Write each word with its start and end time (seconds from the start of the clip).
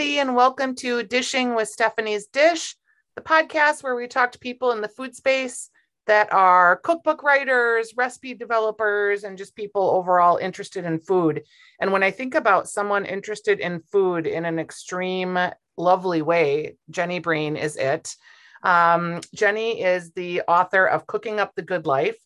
Everybody, 0.00 0.18
and 0.20 0.34
welcome 0.34 0.74
to 0.76 1.02
Dishing 1.02 1.54
with 1.54 1.68
Stephanie's 1.68 2.26
Dish, 2.28 2.74
the 3.16 3.20
podcast 3.20 3.82
where 3.82 3.94
we 3.94 4.06
talk 4.06 4.32
to 4.32 4.38
people 4.38 4.72
in 4.72 4.80
the 4.80 4.88
food 4.88 5.14
space 5.14 5.68
that 6.06 6.32
are 6.32 6.78
cookbook 6.78 7.22
writers, 7.22 7.92
recipe 7.98 8.32
developers, 8.32 9.24
and 9.24 9.36
just 9.36 9.54
people 9.54 9.90
overall 9.90 10.38
interested 10.38 10.86
in 10.86 11.00
food. 11.00 11.42
And 11.82 11.92
when 11.92 12.02
I 12.02 12.12
think 12.12 12.34
about 12.34 12.66
someone 12.66 13.04
interested 13.04 13.60
in 13.60 13.82
food 13.92 14.26
in 14.26 14.46
an 14.46 14.58
extreme, 14.58 15.38
lovely 15.76 16.22
way, 16.22 16.76
Jenny 16.88 17.18
Breen 17.18 17.56
is 17.56 17.76
it. 17.76 18.16
Um, 18.62 19.20
Jenny 19.34 19.82
is 19.82 20.12
the 20.12 20.40
author 20.48 20.86
of 20.86 21.06
Cooking 21.06 21.40
Up 21.40 21.54
the 21.54 21.62
Good 21.62 21.84
Life 21.84 22.16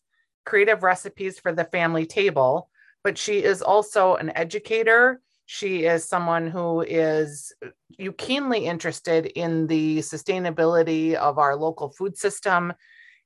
Creative 0.45 0.81
Recipes 0.81 1.39
for 1.39 1.51
the 1.51 1.65
Family 1.65 2.05
Table, 2.05 2.69
but 3.03 3.17
she 3.17 3.43
is 3.43 3.61
also 3.61 4.15
an 4.15 4.31
educator 4.33 5.19
she 5.45 5.85
is 5.85 6.03
someone 6.03 6.47
who 6.47 6.81
is 6.81 7.53
uh, 7.63 7.69
you 7.89 8.11
keenly 8.11 8.65
interested 8.65 9.27
in 9.27 9.67
the 9.67 9.99
sustainability 9.99 11.13
of 11.13 11.37
our 11.37 11.55
local 11.55 11.89
food 11.89 12.17
system. 12.17 12.73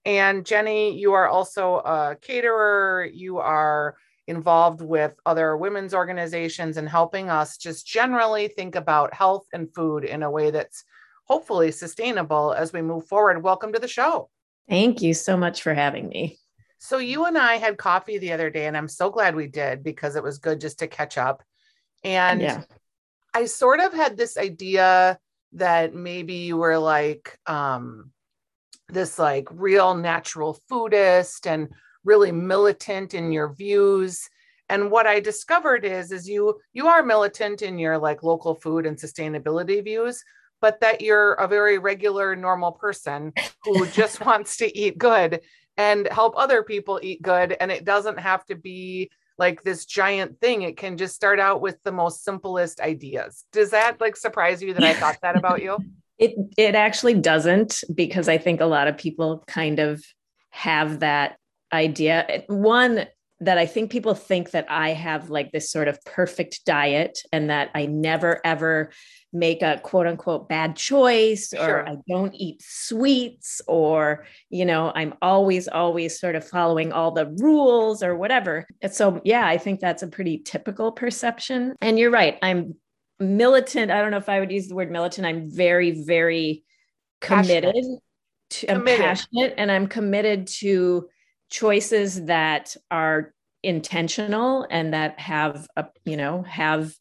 And 0.05 0.45
Jenny, 0.45 0.97
you 0.97 1.13
are 1.13 1.27
also 1.27 1.75
a 1.77 2.17
caterer. 2.21 3.09
You 3.11 3.37
are 3.39 3.95
involved 4.27 4.81
with 4.81 5.13
other 5.25 5.57
women's 5.57 5.93
organizations 5.93 6.77
and 6.77 6.87
helping 6.87 7.29
us 7.29 7.57
just 7.57 7.87
generally 7.87 8.47
think 8.47 8.75
about 8.75 9.13
health 9.13 9.45
and 9.53 9.73
food 9.73 10.03
in 10.03 10.21
a 10.21 10.29
way 10.29 10.51
that's 10.51 10.83
hopefully 11.25 11.71
sustainable 11.71 12.54
as 12.54 12.71
we 12.71 12.81
move 12.81 13.07
forward. 13.07 13.43
Welcome 13.43 13.73
to 13.73 13.79
the 13.79 13.87
show. 13.87 14.29
Thank 14.70 15.01
you 15.01 15.13
so 15.13 15.35
much 15.35 15.63
for 15.63 15.73
having 15.73 16.07
me. 16.07 16.37
So, 16.77 16.98
you 16.98 17.26
and 17.26 17.37
I 17.37 17.55
had 17.55 17.77
coffee 17.77 18.20
the 18.20 18.31
other 18.31 18.49
day, 18.49 18.67
and 18.67 18.77
I'm 18.77 18.87
so 18.87 19.09
glad 19.09 19.35
we 19.35 19.48
did 19.48 19.83
because 19.83 20.15
it 20.15 20.23
was 20.23 20.37
good 20.37 20.61
just 20.61 20.79
to 20.79 20.87
catch 20.87 21.17
up. 21.17 21.43
And 22.03 22.41
yeah. 22.41 22.63
I 23.33 23.45
sort 23.45 23.79
of 23.79 23.93
had 23.93 24.17
this 24.17 24.37
idea 24.37 25.19
that 25.53 25.93
maybe 25.93 26.33
you 26.35 26.57
were 26.57 26.77
like 26.77 27.37
um, 27.45 28.11
this 28.89 29.19
like 29.19 29.47
real 29.51 29.95
natural 29.95 30.59
foodist 30.70 31.45
and 31.45 31.70
really 32.03 32.31
militant 32.31 33.13
in 33.13 33.31
your 33.31 33.53
views 33.53 34.29
and 34.70 34.89
what 34.89 35.05
i 35.05 35.20
discovered 35.20 35.83
is 35.83 36.11
is 36.11 36.29
you 36.29 36.59
you 36.73 36.87
are 36.87 37.03
militant 37.03 37.61
in 37.61 37.77
your 37.77 37.97
like 37.97 38.23
local 38.23 38.55
food 38.55 38.85
and 38.85 38.97
sustainability 38.97 39.83
views 39.83 40.23
but 40.61 40.79
that 40.81 41.01
you're 41.01 41.33
a 41.33 41.47
very 41.47 41.77
regular 41.77 42.35
normal 42.35 42.71
person 42.71 43.33
who 43.63 43.85
just 43.91 44.25
wants 44.25 44.57
to 44.57 44.77
eat 44.77 44.97
good 44.97 45.41
and 45.77 46.07
help 46.07 46.33
other 46.37 46.63
people 46.63 46.99
eat 47.03 47.21
good 47.21 47.55
and 47.59 47.71
it 47.71 47.85
doesn't 47.85 48.20
have 48.20 48.45
to 48.45 48.55
be 48.55 49.09
like 49.40 49.63
this 49.63 49.85
giant 49.85 50.40
thing. 50.40 50.62
It 50.62 50.77
can 50.77 50.98
just 50.98 51.15
start 51.15 51.40
out 51.40 51.62
with 51.62 51.82
the 51.84 51.91
most 51.91 52.23
simplest 52.23 52.79
ideas. 52.82 53.45
Does 53.51 53.71
that 53.71 53.99
like 53.99 54.15
surprise 54.15 54.62
you 54.62 54.73
that 54.73 54.84
I 54.84 54.93
thought 54.93 55.18
that 55.21 55.35
about 55.35 55.62
you? 55.62 55.77
It 56.21 56.35
it 56.57 56.76
actually 56.76 57.13
doesn't 57.13 57.82
because 57.95 58.27
I 58.27 58.37
think 58.37 58.60
a 58.60 58.65
lot 58.65 58.90
of 58.90 58.98
people 58.98 59.41
kind 59.48 59.79
of 59.79 60.04
have 60.49 60.99
that 60.99 61.37
idea. 61.71 62.43
One 62.48 63.07
that 63.41 63.57
I 63.57 63.65
think 63.65 63.90
people 63.91 64.13
think 64.13 64.51
that 64.51 64.66
I 64.69 64.90
have 64.90 65.29
like 65.29 65.51
this 65.51 65.72
sort 65.72 65.88
of 65.88 66.03
perfect 66.03 66.66
diet 66.66 67.19
and 67.31 67.50
that 67.50 67.69
I 67.73 67.85
never 67.85 68.41
ever 68.44 68.91
make 69.31 69.62
a 69.62 69.79
quote 69.81 70.07
unquote 70.07 70.50
bad 70.50 70.75
choice 70.75 71.53
or 71.53 71.57
sure. 71.66 71.90
I 71.90 71.97
don't 72.07 72.34
eat 72.35 72.62
sweets 72.66 73.62
or, 73.67 74.25
you 74.50 74.66
know, 74.66 74.91
I'm 74.94 75.13
always, 75.22 75.67
always 75.67 76.19
sort 76.19 76.35
of 76.35 76.47
following 76.47 76.91
all 76.91 77.11
the 77.11 77.27
rules 77.27 78.03
or 78.03 78.17
whatever. 78.17 78.67
And 78.81 78.91
so, 78.91 79.22
yeah, 79.23 79.47
I 79.47 79.57
think 79.57 79.79
that's 79.79 80.03
a 80.03 80.07
pretty 80.07 80.39
typical 80.39 80.91
perception. 80.91 81.75
And 81.79 81.97
you're 81.97 82.11
right. 82.11 82.38
I'm 82.41 82.75
militant. 83.19 83.91
I 83.91 84.01
don't 84.01 84.11
know 84.11 84.17
if 84.17 84.29
I 84.29 84.39
would 84.39 84.51
use 84.51 84.67
the 84.67 84.75
word 84.75 84.91
militant. 84.91 85.27
I'm 85.27 85.50
very, 85.50 85.91
very 85.91 86.63
committed. 87.21 87.73
Passionate. 87.73 88.00
To, 88.50 88.71
I'm 88.71 88.77
committed. 88.79 89.06
passionate 89.06 89.53
and 89.57 89.71
I'm 89.71 89.88
committed 89.88 90.47
to 90.47 91.07
choices 91.49 92.25
that 92.25 92.75
are 92.91 93.33
intentional 93.63 94.65
and 94.69 94.93
that 94.93 95.19
have 95.19 95.67
a 95.75 95.85
you 96.05 96.15
know 96.15 96.43
have 96.43 96.93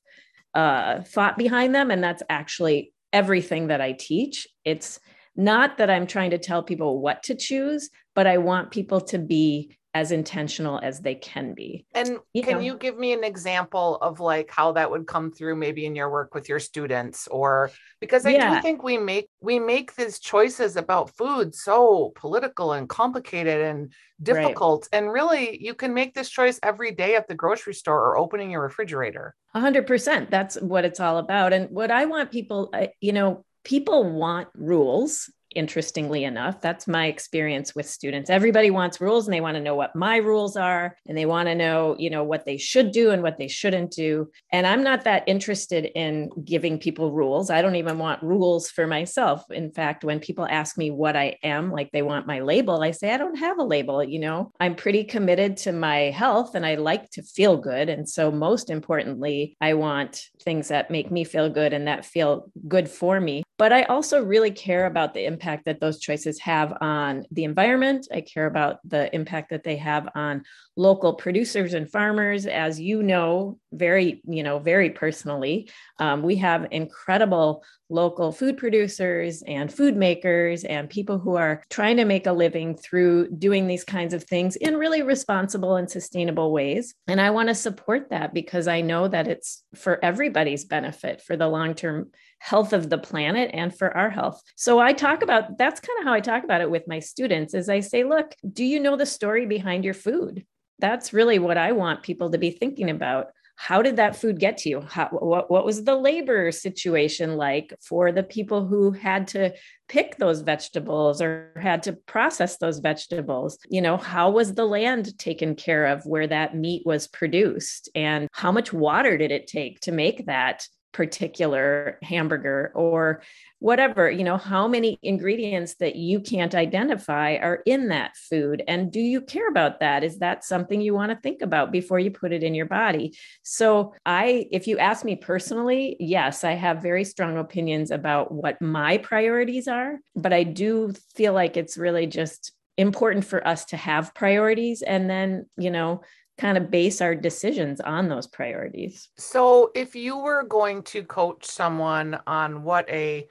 uh, 0.54 1.02
thought 1.02 1.38
behind 1.38 1.74
them. 1.74 1.90
And 1.90 2.02
that's 2.02 2.22
actually 2.28 2.92
everything 3.12 3.68
that 3.68 3.80
I 3.80 3.92
teach. 3.92 4.46
It's 4.64 4.98
not 5.36 5.78
that 5.78 5.90
I'm 5.90 6.06
trying 6.06 6.30
to 6.30 6.38
tell 6.38 6.62
people 6.62 7.00
what 7.00 7.22
to 7.24 7.34
choose, 7.36 7.90
but 8.14 8.26
I 8.26 8.38
want 8.38 8.72
people 8.72 9.00
to 9.02 9.18
be 9.18 9.77
as 9.94 10.12
intentional 10.12 10.78
as 10.82 11.00
they 11.00 11.14
can 11.14 11.54
be. 11.54 11.86
And 11.94 12.18
you 12.34 12.42
can 12.42 12.54
know. 12.54 12.60
you 12.60 12.76
give 12.76 12.98
me 12.98 13.12
an 13.12 13.24
example 13.24 13.96
of 13.96 14.20
like 14.20 14.50
how 14.50 14.72
that 14.72 14.90
would 14.90 15.06
come 15.06 15.32
through 15.32 15.56
maybe 15.56 15.86
in 15.86 15.96
your 15.96 16.10
work 16.10 16.34
with 16.34 16.48
your 16.48 16.60
students 16.60 17.26
or 17.26 17.70
because 18.00 18.26
I 18.26 18.30
yeah. 18.30 18.56
do 18.56 18.62
think 18.62 18.82
we 18.82 18.98
make 18.98 19.28
we 19.40 19.58
make 19.58 19.94
these 19.96 20.18
choices 20.18 20.76
about 20.76 21.16
food 21.16 21.54
so 21.54 22.12
political 22.16 22.72
and 22.72 22.88
complicated 22.88 23.62
and 23.62 23.92
difficult 24.22 24.88
right. 24.92 24.98
and 24.98 25.12
really 25.12 25.62
you 25.62 25.74
can 25.74 25.94
make 25.94 26.14
this 26.14 26.28
choice 26.28 26.60
every 26.62 26.92
day 26.92 27.16
at 27.16 27.26
the 27.26 27.34
grocery 27.34 27.74
store 27.74 27.98
or 27.98 28.18
opening 28.18 28.50
your 28.50 28.62
refrigerator. 28.62 29.34
100% 29.56 30.28
that's 30.28 30.56
what 30.60 30.84
it's 30.84 31.00
all 31.00 31.16
about 31.16 31.54
and 31.54 31.70
what 31.70 31.90
I 31.90 32.04
want 32.04 32.30
people 32.30 32.68
uh, 32.74 32.88
you 33.00 33.12
know 33.12 33.44
people 33.64 34.04
want 34.04 34.48
rules 34.54 35.30
interestingly 35.54 36.24
enough. 36.24 36.60
That's 36.60 36.86
my 36.86 37.06
experience 37.06 37.74
with 37.74 37.88
students. 37.88 38.30
Everybody 38.30 38.70
wants 38.70 39.00
rules 39.00 39.26
and 39.26 39.34
they 39.34 39.40
want 39.40 39.56
to 39.56 39.62
know 39.62 39.74
what 39.74 39.96
my 39.96 40.16
rules 40.16 40.56
are 40.56 40.96
and 41.06 41.16
they 41.16 41.26
want 41.26 41.48
to 41.48 41.54
know, 41.54 41.96
you 41.98 42.10
know, 42.10 42.22
what 42.22 42.44
they 42.44 42.56
should 42.56 42.92
do 42.92 43.10
and 43.10 43.22
what 43.22 43.38
they 43.38 43.48
shouldn't 43.48 43.90
do. 43.90 44.30
And 44.52 44.66
I'm 44.66 44.82
not 44.82 45.04
that 45.04 45.24
interested 45.26 45.86
in 45.94 46.30
giving 46.44 46.78
people 46.78 47.12
rules. 47.12 47.50
I 47.50 47.62
don't 47.62 47.76
even 47.76 47.98
want 47.98 48.22
rules 48.22 48.68
for 48.70 48.86
myself. 48.86 49.42
In 49.50 49.70
fact, 49.72 50.04
when 50.04 50.20
people 50.20 50.46
ask 50.48 50.76
me 50.76 50.90
what 50.90 51.16
I 51.16 51.36
am, 51.42 51.72
like 51.72 51.90
they 51.92 52.02
want 52.02 52.26
my 52.26 52.40
label, 52.40 52.82
I 52.82 52.90
say 52.90 53.12
I 53.12 53.16
don't 53.16 53.38
have 53.38 53.58
a 53.58 53.64
label, 53.64 54.04
you 54.04 54.18
know. 54.18 54.52
I'm 54.60 54.74
pretty 54.74 55.04
committed 55.04 55.56
to 55.58 55.72
my 55.72 56.10
health 56.10 56.54
and 56.54 56.66
I 56.66 56.74
like 56.74 57.10
to 57.12 57.22
feel 57.22 57.56
good. 57.56 57.88
And 57.88 58.08
so 58.08 58.30
most 58.30 58.70
importantly, 58.70 59.56
I 59.60 59.74
want 59.74 60.22
things 60.42 60.68
that 60.68 60.90
make 60.90 61.10
me 61.10 61.24
feel 61.24 61.48
good 61.48 61.72
and 61.72 61.86
that 61.88 62.04
feel 62.04 62.50
good 62.68 62.88
for 62.88 63.20
me. 63.20 63.42
But 63.56 63.72
I 63.72 63.82
also 63.84 64.22
really 64.22 64.52
care 64.52 64.86
about 64.86 65.14
the 65.14 65.24
impact 65.24 65.37
that 65.38 65.80
those 65.80 66.00
choices 66.00 66.38
have 66.40 66.76
on 66.80 67.24
the 67.30 67.44
environment. 67.44 68.08
I 68.12 68.20
care 68.20 68.46
about 68.46 68.78
the 68.84 69.14
impact 69.14 69.50
that 69.50 69.64
they 69.64 69.76
have 69.76 70.08
on 70.14 70.42
local 70.76 71.14
producers 71.14 71.74
and 71.74 71.90
farmers. 71.90 72.46
As 72.46 72.80
you 72.80 73.02
know, 73.02 73.58
very, 73.72 74.20
you 74.26 74.42
know, 74.42 74.58
very 74.58 74.90
personally, 74.90 75.70
um, 75.98 76.22
we 76.22 76.36
have 76.36 76.68
incredible 76.70 77.64
local 77.90 78.32
food 78.32 78.56
producers 78.56 79.42
and 79.46 79.72
food 79.72 79.96
makers 79.96 80.64
and 80.64 80.90
people 80.90 81.18
who 81.18 81.36
are 81.36 81.62
trying 81.70 81.96
to 81.96 82.04
make 82.04 82.26
a 82.26 82.32
living 82.32 82.76
through 82.76 83.30
doing 83.30 83.66
these 83.66 83.84
kinds 83.84 84.14
of 84.14 84.24
things 84.24 84.56
in 84.56 84.76
really 84.76 85.02
responsible 85.02 85.76
and 85.76 85.90
sustainable 85.90 86.52
ways. 86.52 86.94
And 87.06 87.20
I 87.20 87.30
want 87.30 87.48
to 87.48 87.54
support 87.54 88.10
that 88.10 88.34
because 88.34 88.68
I 88.68 88.80
know 88.80 89.08
that 89.08 89.28
it's 89.28 89.62
for 89.74 90.02
everybody's 90.04 90.64
benefit 90.64 91.22
for 91.22 91.36
the 91.36 91.48
long 91.48 91.74
term 91.74 92.10
health 92.40 92.72
of 92.72 92.88
the 92.88 92.98
planet 92.98 93.50
and 93.52 93.76
for 93.76 93.96
our 93.96 94.10
health. 94.10 94.40
So 94.54 94.78
I 94.78 94.92
talk 94.92 95.22
about 95.22 95.58
that's 95.58 95.80
kind 95.80 95.98
of 96.00 96.04
how 96.04 96.12
I 96.12 96.20
talk 96.20 96.44
about 96.44 96.60
it 96.60 96.70
with 96.70 96.86
my 96.86 97.00
students 97.00 97.54
is 97.54 97.68
I 97.68 97.80
say, 97.80 98.04
look, 98.04 98.34
do 98.52 98.64
you 98.64 98.80
know 98.80 98.96
the 98.96 99.06
story 99.06 99.46
behind 99.46 99.84
your 99.84 99.94
food? 99.94 100.44
That's 100.78 101.12
really 101.12 101.38
what 101.40 101.58
I 101.58 101.72
want 101.72 102.04
people 102.04 102.30
to 102.30 102.38
be 102.38 102.50
thinking 102.50 102.90
about. 102.90 103.28
How 103.60 103.82
did 103.82 103.96
that 103.96 104.14
food 104.14 104.38
get 104.38 104.58
to 104.58 104.68
you? 104.68 104.80
How, 104.82 105.08
what, 105.08 105.50
what 105.50 105.64
was 105.64 105.82
the 105.82 105.96
labor 105.96 106.52
situation 106.52 107.36
like 107.36 107.74
for 107.82 108.12
the 108.12 108.22
people 108.22 108.64
who 108.64 108.92
had 108.92 109.26
to 109.28 109.52
pick 109.88 110.16
those 110.16 110.42
vegetables 110.42 111.20
or 111.20 111.52
had 111.60 111.82
to 111.82 111.94
process 111.94 112.58
those 112.58 112.78
vegetables? 112.78 113.58
You 113.68 113.82
know, 113.82 113.96
how 113.96 114.30
was 114.30 114.54
the 114.54 114.64
land 114.64 115.18
taken 115.18 115.56
care 115.56 115.86
of 115.86 116.06
where 116.06 116.28
that 116.28 116.54
meat 116.54 116.86
was 116.86 117.08
produced? 117.08 117.90
And 117.96 118.28
how 118.32 118.52
much 118.52 118.72
water 118.72 119.18
did 119.18 119.32
it 119.32 119.48
take 119.48 119.80
to 119.80 119.92
make 119.92 120.26
that? 120.26 120.64
Particular 120.98 121.96
hamburger 122.02 122.72
or 122.74 123.22
whatever 123.60 124.10
you 124.10 124.24
know 124.24 124.36
how 124.36 124.66
many 124.66 124.98
ingredients 125.04 125.76
that 125.76 125.94
you 125.94 126.18
can't 126.18 126.56
identify 126.56 127.36
are 127.36 127.62
in 127.66 127.86
that 127.86 128.16
food 128.16 128.64
and 128.66 128.90
do 128.90 128.98
you 128.98 129.20
care 129.20 129.48
about 129.48 129.78
that? 129.78 130.02
Is 130.02 130.18
that 130.18 130.42
something 130.42 130.80
you 130.80 130.94
want 130.94 131.12
to 131.12 131.16
think 131.20 131.40
about 131.40 131.70
before 131.70 132.00
you 132.00 132.10
put 132.10 132.32
it 132.32 132.42
in 132.42 132.52
your 132.52 132.66
body? 132.66 133.16
So 133.44 133.94
i 134.04 134.48
if 134.50 134.66
you 134.66 134.78
ask 134.78 135.04
me 135.04 135.14
personally 135.14 135.96
yes 136.00 136.42
i 136.42 136.54
have 136.54 136.82
very 136.82 137.04
strong 137.04 137.38
opinions 137.38 137.92
about 137.92 138.32
what 138.32 138.60
my 138.60 138.98
priorities 138.98 139.68
are 139.68 140.00
but 140.16 140.32
i 140.32 140.42
do 140.42 140.92
feel 141.14 141.32
like 141.32 141.56
it's 141.56 141.78
really 141.78 142.08
just 142.08 142.50
important 142.76 143.24
for 143.24 143.46
us 143.46 143.66
to 143.66 143.76
have 143.76 144.14
priorities 144.14 144.82
and 144.82 145.08
then 145.08 145.46
you 145.56 145.70
know 145.70 146.00
kind 146.38 146.56
of 146.56 146.70
base 146.70 147.00
our 147.00 147.14
decisions 147.14 147.80
on 147.80 148.08
those 148.08 148.26
priorities. 148.26 149.08
So, 149.16 149.70
if 149.74 149.94
you 149.96 150.16
were 150.18 150.44
going 150.44 150.82
to 150.84 151.02
coach 151.02 151.44
someone 151.44 152.18
on 152.26 152.62
what 152.62 152.88
a 152.88 153.28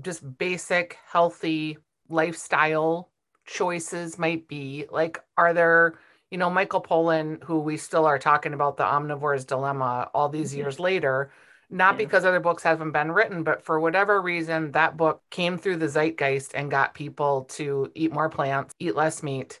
just 0.00 0.36
basic 0.38 0.98
healthy 1.10 1.78
lifestyle 2.08 3.10
choices 3.46 4.18
might 4.18 4.48
be, 4.48 4.86
like, 4.90 5.22
are 5.36 5.54
there, 5.54 5.98
you 6.30 6.38
know, 6.38 6.50
Michael 6.50 6.82
Pollan, 6.82 7.42
who 7.44 7.60
we 7.60 7.76
still 7.76 8.04
are 8.06 8.18
talking 8.18 8.52
about 8.52 8.76
the 8.76 8.84
omnivore's 8.84 9.44
dilemma 9.44 10.10
all 10.12 10.28
these 10.28 10.50
mm-hmm. 10.50 10.58
years 10.58 10.80
later, 10.80 11.32
not 11.70 11.94
Yeah. 11.94 11.98
because 11.98 12.24
other 12.24 12.40
books 12.40 12.64
haven't 12.64 12.92
been 12.92 13.12
written, 13.12 13.44
but 13.44 13.62
for 13.62 13.78
whatever 13.78 14.20
reason, 14.20 14.72
that 14.72 14.96
book 14.96 15.22
came 15.30 15.56
through 15.56 15.76
the 15.76 15.88
zeitgeist 15.88 16.52
and 16.54 16.70
got 16.70 16.94
people 16.94 17.44
to 17.44 17.90
eat 17.94 18.12
more 18.12 18.28
plants, 18.28 18.74
eat 18.80 18.96
less 18.96 19.22
meat. 19.22 19.60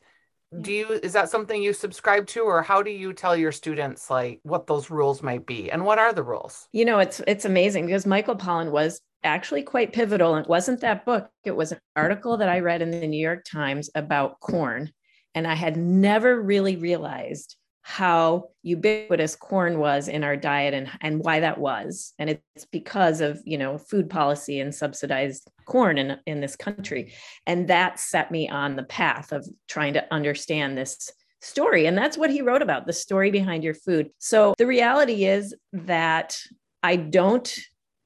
Do 0.60 0.72
you, 0.72 0.88
is 0.88 1.12
that 1.12 1.30
something 1.30 1.62
you 1.62 1.72
subscribe 1.72 2.26
to, 2.28 2.40
or 2.40 2.62
how 2.62 2.82
do 2.82 2.90
you 2.90 3.12
tell 3.12 3.36
your 3.36 3.52
students 3.52 4.10
like 4.10 4.40
what 4.42 4.66
those 4.66 4.90
rules 4.90 5.22
might 5.22 5.46
be 5.46 5.70
and 5.70 5.84
what 5.84 5.98
are 5.98 6.12
the 6.12 6.24
rules? 6.24 6.66
You 6.72 6.84
know, 6.84 6.98
it's 6.98 7.20
it's 7.28 7.44
amazing 7.44 7.86
because 7.86 8.04
Michael 8.04 8.36
Pollan 8.36 8.72
was 8.72 9.00
actually 9.22 9.62
quite 9.62 9.92
pivotal. 9.92 10.34
And 10.34 10.44
it 10.44 10.50
wasn't 10.50 10.80
that 10.80 11.04
book, 11.04 11.30
it 11.44 11.52
was 11.54 11.72
an 11.72 11.78
article 11.94 12.36
that 12.38 12.48
I 12.48 12.60
read 12.60 12.82
in 12.82 12.90
the 12.90 13.06
New 13.06 13.20
York 13.20 13.44
Times 13.44 13.90
about 13.94 14.40
corn. 14.40 14.90
And 15.34 15.46
I 15.46 15.54
had 15.54 15.76
never 15.76 16.40
really 16.40 16.76
realized 16.76 17.56
how 17.82 18.50
ubiquitous 18.62 19.34
corn 19.34 19.78
was 19.78 20.08
in 20.08 20.22
our 20.22 20.36
diet 20.36 20.74
and, 20.74 20.90
and 21.00 21.20
why 21.20 21.40
that 21.40 21.58
was. 21.58 22.12
And 22.18 22.30
it's 22.30 22.66
because 22.66 23.20
of, 23.20 23.40
you 23.44 23.58
know, 23.58 23.78
food 23.78 24.10
policy 24.10 24.60
and 24.60 24.74
subsidized 24.74 25.50
corn 25.64 25.98
in, 25.98 26.18
in 26.26 26.40
this 26.40 26.56
country. 26.56 27.14
And 27.46 27.68
that 27.68 27.98
set 27.98 28.30
me 28.30 28.48
on 28.48 28.76
the 28.76 28.84
path 28.84 29.32
of 29.32 29.48
trying 29.68 29.94
to 29.94 30.06
understand 30.12 30.76
this 30.76 31.10
story. 31.40 31.86
And 31.86 31.96
that's 31.96 32.18
what 32.18 32.30
he 32.30 32.42
wrote 32.42 32.62
about 32.62 32.86
the 32.86 32.92
story 32.92 33.30
behind 33.30 33.64
your 33.64 33.74
food. 33.74 34.10
So 34.18 34.54
the 34.58 34.66
reality 34.66 35.24
is 35.24 35.54
that 35.72 36.38
I 36.82 36.96
don't 36.96 37.58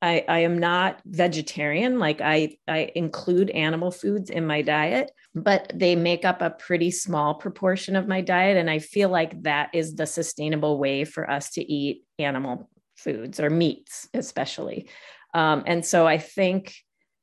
I, 0.04 0.24
I, 0.28 0.38
am 0.40 0.58
not 0.58 1.00
vegetarian. 1.06 1.98
Like 1.98 2.20
I, 2.20 2.58
I 2.68 2.92
include 2.94 3.48
animal 3.50 3.90
foods 3.90 4.28
in 4.28 4.46
my 4.46 4.60
diet, 4.60 5.10
but 5.34 5.72
they 5.74 5.96
make 5.96 6.26
up 6.26 6.42
a 6.42 6.50
pretty 6.50 6.90
small 6.90 7.34
proportion 7.34 7.96
of 7.96 8.06
my 8.06 8.20
diet. 8.20 8.58
And 8.58 8.68
I 8.68 8.80
feel 8.80 9.08
like 9.08 9.42
that 9.44 9.70
is 9.72 9.94
the 9.94 10.06
sustainable 10.06 10.78
way 10.78 11.04
for 11.04 11.28
us 11.30 11.50
to 11.52 11.72
eat 11.72 12.04
animal 12.18 12.68
foods 12.96 13.40
or 13.40 13.48
meats, 13.48 14.08
especially. 14.12 14.88
Um, 15.32 15.62
and 15.66 15.84
so 15.84 16.06
I 16.06 16.18
think 16.18 16.74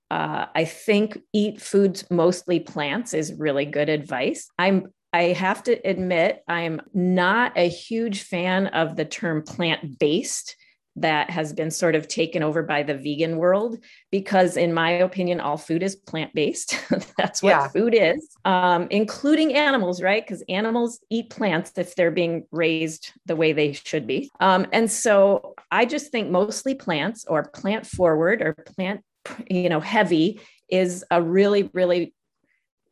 uh, 0.09 0.47
I 0.53 0.65
think 0.65 1.19
eat 1.31 1.61
foods 1.61 2.03
mostly 2.09 2.59
plants 2.59 3.13
is 3.13 3.33
really 3.37 3.65
good 3.65 3.89
advice. 3.89 4.49
I'm 4.57 4.87
I 5.13 5.23
have 5.23 5.63
to 5.63 5.73
admit 5.87 6.43
I'm 6.47 6.81
not 6.93 7.53
a 7.57 7.69
huge 7.69 8.23
fan 8.23 8.67
of 8.67 8.95
the 8.95 9.05
term 9.05 9.43
plant 9.43 9.99
based 9.99 10.55
that 10.97 11.29
has 11.29 11.53
been 11.53 11.71
sort 11.71 11.95
of 11.95 12.07
taken 12.07 12.43
over 12.43 12.63
by 12.63 12.83
the 12.83 12.95
vegan 12.95 13.37
world 13.37 13.77
because 14.11 14.57
in 14.57 14.73
my 14.73 14.91
opinion 14.91 15.39
all 15.39 15.57
food 15.57 15.83
is 15.83 15.95
plant-based. 15.95 16.77
That's 17.17 17.41
what 17.41 17.49
yeah. 17.49 17.67
food 17.69 17.93
is 17.93 18.35
um, 18.45 18.87
including 18.89 19.53
animals 19.53 20.01
right? 20.01 20.23
Because 20.23 20.43
animals 20.49 20.99
eat 21.09 21.29
plants 21.29 21.71
if 21.77 21.95
they're 21.95 22.11
being 22.11 22.45
raised 22.51 23.11
the 23.25 23.35
way 23.35 23.53
they 23.53 23.73
should 23.73 24.05
be. 24.05 24.29
Um, 24.39 24.67
and 24.71 24.91
so 24.91 25.55
i 25.71 25.85
just 25.85 26.11
think 26.11 26.29
mostly 26.29 26.75
plants 26.75 27.25
or 27.25 27.43
plant 27.49 27.85
forward 27.85 28.41
or 28.41 28.53
plant 28.53 29.01
you 29.49 29.69
know 29.69 29.79
heavy 29.79 30.39
is 30.69 31.05
a 31.11 31.21
really 31.21 31.69
really 31.73 32.13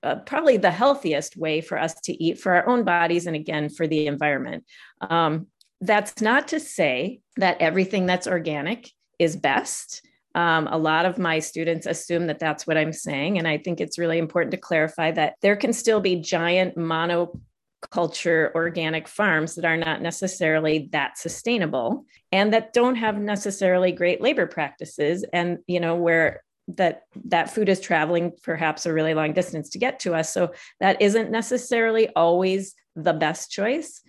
uh, 0.04 0.16
probably 0.16 0.58
the 0.58 0.72
healthiest 0.72 1.36
way 1.36 1.62
for 1.62 1.78
us 1.78 1.94
to 2.02 2.24
eat 2.24 2.40
for 2.40 2.54
our 2.54 2.68
own 2.68 2.84
bodies 2.84 3.28
and 3.28 3.36
again 3.36 3.70
for 3.70 3.86
the 3.86 4.08
environment. 4.08 4.64
Um, 5.02 5.48
that's 5.82 6.22
not 6.22 6.50
to 6.50 6.60
say 6.60 7.22
that 7.38 7.62
everything 7.62 8.06
that's 8.06 8.28
organic 8.28 8.92
is 9.18 9.36
best. 9.36 10.06
Um, 10.36 10.68
a 10.68 10.78
lot 10.78 11.06
of 11.06 11.18
my 11.18 11.40
students 11.40 11.88
assume 11.88 12.28
that 12.28 12.40
that's 12.40 12.68
what 12.68 12.78
I'm 12.78 12.94
saying. 12.94 13.38
And 13.38 13.48
I 13.48 13.58
think 13.58 13.82
it's 13.82 13.98
really 13.98 14.18
important 14.18 14.52
to 14.52 14.58
clarify 14.58 15.12
that 15.12 15.36
there 15.42 15.56
can 15.56 15.74
still 15.74 16.00
be 16.00 16.18
giant 16.18 16.76
monoculture 16.76 18.54
organic 18.54 19.08
farms 19.08 19.56
that 19.56 19.66
are 19.66 19.78
not 19.78 20.02
necessarily 20.02 20.90
that 20.92 21.18
sustainable 21.18 22.06
and 22.32 22.54
that 22.54 22.74
don't 22.74 22.96
have 22.96 23.18
necessarily 23.18 23.92
great 23.92 24.22
labor 24.22 24.46
practices. 24.46 25.26
And, 25.34 25.60
you 25.68 25.80
know, 25.80 25.96
where 25.96 26.44
that 26.78 27.04
that 27.26 27.50
food 27.50 27.68
is 27.68 27.80
traveling 27.80 28.32
perhaps 28.44 28.86
a 28.86 28.94
really 28.94 29.16
long 29.16 29.34
distance 29.34 29.70
to 29.72 29.80
get 29.80 30.00
to 30.02 30.14
us 30.14 30.32
so 30.32 30.54
that 30.80 31.02
isn't 31.02 31.32
necessarily 31.32 32.10
always 32.16 32.76
the 32.96 33.14
best 33.14 33.50
choice 33.50 34.04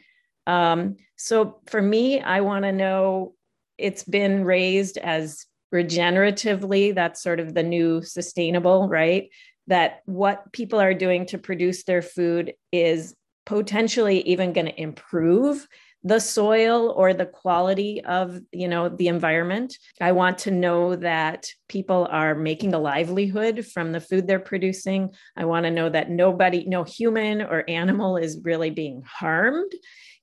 um, 0.47 0.97
so 1.17 1.61
for 1.67 1.83
me, 1.83 2.21
I 2.21 2.41
want 2.41 2.65
to 2.65 2.73
know 2.73 3.35
it's 3.79 4.05
been 4.05 4.45
raised 4.45 4.99
as 4.99 5.47
regeneratively. 5.75 6.95
That's 6.95 7.23
sort 7.23 7.41
of 7.41 7.55
the 7.55 7.63
new 7.63 8.03
sustainable, 8.03 8.89
right? 8.89 9.31
That 9.67 10.01
what 10.07 10.53
people 10.53 10.81
are 10.81 10.95
doing 10.95 11.27
to 11.27 11.39
produce 11.39 11.85
their 11.85 12.03
food 12.03 12.55
is 12.73 13.15
potentially 13.47 14.21
even 14.23 14.53
going 14.53 14.67
to 14.67 14.81
improve 14.81 15.67
the 16.03 16.19
soil 16.19 16.91
or 16.97 17.13
the 17.13 17.27
quality 17.27 18.03
of 18.05 18.41
you 18.53 18.69
know 18.69 18.89
the 18.89 19.09
environment 19.09 19.77
i 20.01 20.13
want 20.13 20.39
to 20.39 20.51
know 20.51 20.97
that 20.97 21.47
people 21.69 22.09
are 22.11 22.35
making 22.35 22.73
a 22.73 22.79
livelihood 22.79 23.67
from 23.67 23.93
the 23.93 24.01
food 24.01 24.27
they're 24.27 24.41
producing 24.41 25.11
i 25.37 25.45
want 25.45 25.65
to 25.65 25.71
know 25.71 25.91
that 25.91 26.09
nobody 26.09 26.65
no 26.67 26.85
human 26.85 27.43
or 27.43 27.69
animal 27.69 28.17
is 28.17 28.41
really 28.45 28.71
being 28.71 29.03
harmed 29.07 29.73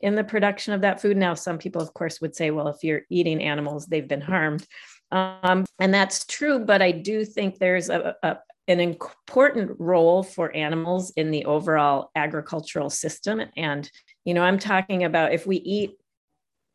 in 0.01 0.15
the 0.15 0.23
production 0.23 0.73
of 0.73 0.81
that 0.81 1.01
food. 1.01 1.17
Now, 1.17 1.33
some 1.33 1.57
people, 1.57 1.81
of 1.81 1.93
course, 1.93 2.21
would 2.21 2.35
say, 2.35 2.51
well, 2.51 2.67
if 2.67 2.83
you're 2.83 3.01
eating 3.09 3.41
animals, 3.41 3.87
they've 3.87 4.07
been 4.07 4.21
harmed. 4.21 4.65
Um, 5.11 5.65
and 5.79 5.93
that's 5.93 6.25
true, 6.25 6.59
but 6.59 6.81
I 6.81 6.91
do 6.91 7.23
think 7.23 7.57
there's 7.57 7.89
a, 7.89 8.15
a, 8.23 8.37
an 8.67 8.79
important 8.79 9.71
role 9.79 10.23
for 10.23 10.53
animals 10.55 11.11
in 11.11 11.31
the 11.31 11.45
overall 11.45 12.11
agricultural 12.15 12.89
system. 12.89 13.41
And, 13.55 13.89
you 14.25 14.33
know, 14.33 14.43
I'm 14.43 14.59
talking 14.59 15.03
about 15.03 15.33
if 15.33 15.47
we 15.47 15.57
eat 15.57 15.97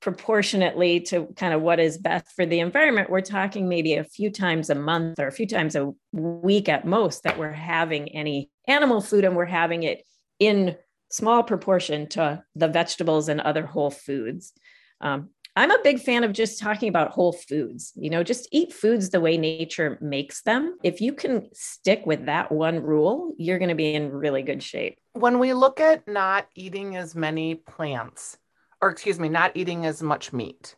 proportionately 0.00 0.98
to 0.98 1.26
kind 1.36 1.54
of 1.54 1.62
what 1.62 1.78
is 1.78 1.98
best 1.98 2.26
for 2.34 2.44
the 2.44 2.60
environment, 2.60 3.10
we're 3.10 3.20
talking 3.20 3.68
maybe 3.68 3.94
a 3.94 4.04
few 4.04 4.30
times 4.30 4.68
a 4.68 4.74
month 4.74 5.20
or 5.20 5.28
a 5.28 5.32
few 5.32 5.46
times 5.46 5.76
a 5.76 5.92
week 6.12 6.68
at 6.68 6.86
most 6.86 7.22
that 7.22 7.38
we're 7.38 7.52
having 7.52 8.08
any 8.08 8.50
animal 8.66 9.00
food 9.00 9.24
and 9.24 9.36
we're 9.36 9.44
having 9.44 9.84
it 9.84 10.02
in 10.38 10.76
small 11.12 11.42
proportion 11.42 12.08
to 12.08 12.42
the 12.56 12.68
vegetables 12.68 13.28
and 13.28 13.40
other 13.40 13.66
whole 13.66 13.90
foods. 13.90 14.52
Um, 15.00 15.28
I'm 15.54 15.70
a 15.70 15.82
big 15.84 16.00
fan 16.00 16.24
of 16.24 16.32
just 16.32 16.58
talking 16.58 16.88
about 16.88 17.10
whole 17.10 17.32
foods. 17.32 17.92
You 17.94 18.08
know, 18.08 18.22
just 18.22 18.48
eat 18.50 18.72
foods 18.72 19.10
the 19.10 19.20
way 19.20 19.36
nature 19.36 19.98
makes 20.00 20.40
them. 20.42 20.78
If 20.82 21.02
you 21.02 21.12
can 21.12 21.48
stick 21.52 22.06
with 22.06 22.24
that 22.26 22.50
one 22.50 22.82
rule, 22.82 23.34
you're 23.36 23.58
going 23.58 23.68
to 23.68 23.74
be 23.74 23.94
in 23.94 24.10
really 24.10 24.42
good 24.42 24.62
shape. 24.62 24.98
When 25.12 25.38
we 25.38 25.52
look 25.52 25.78
at 25.78 26.08
not 26.08 26.46
eating 26.54 26.96
as 26.96 27.14
many 27.14 27.56
plants, 27.56 28.38
or 28.80 28.88
excuse 28.88 29.20
me, 29.20 29.28
not 29.28 29.52
eating 29.54 29.84
as 29.84 30.02
much 30.02 30.32
meat, 30.32 30.74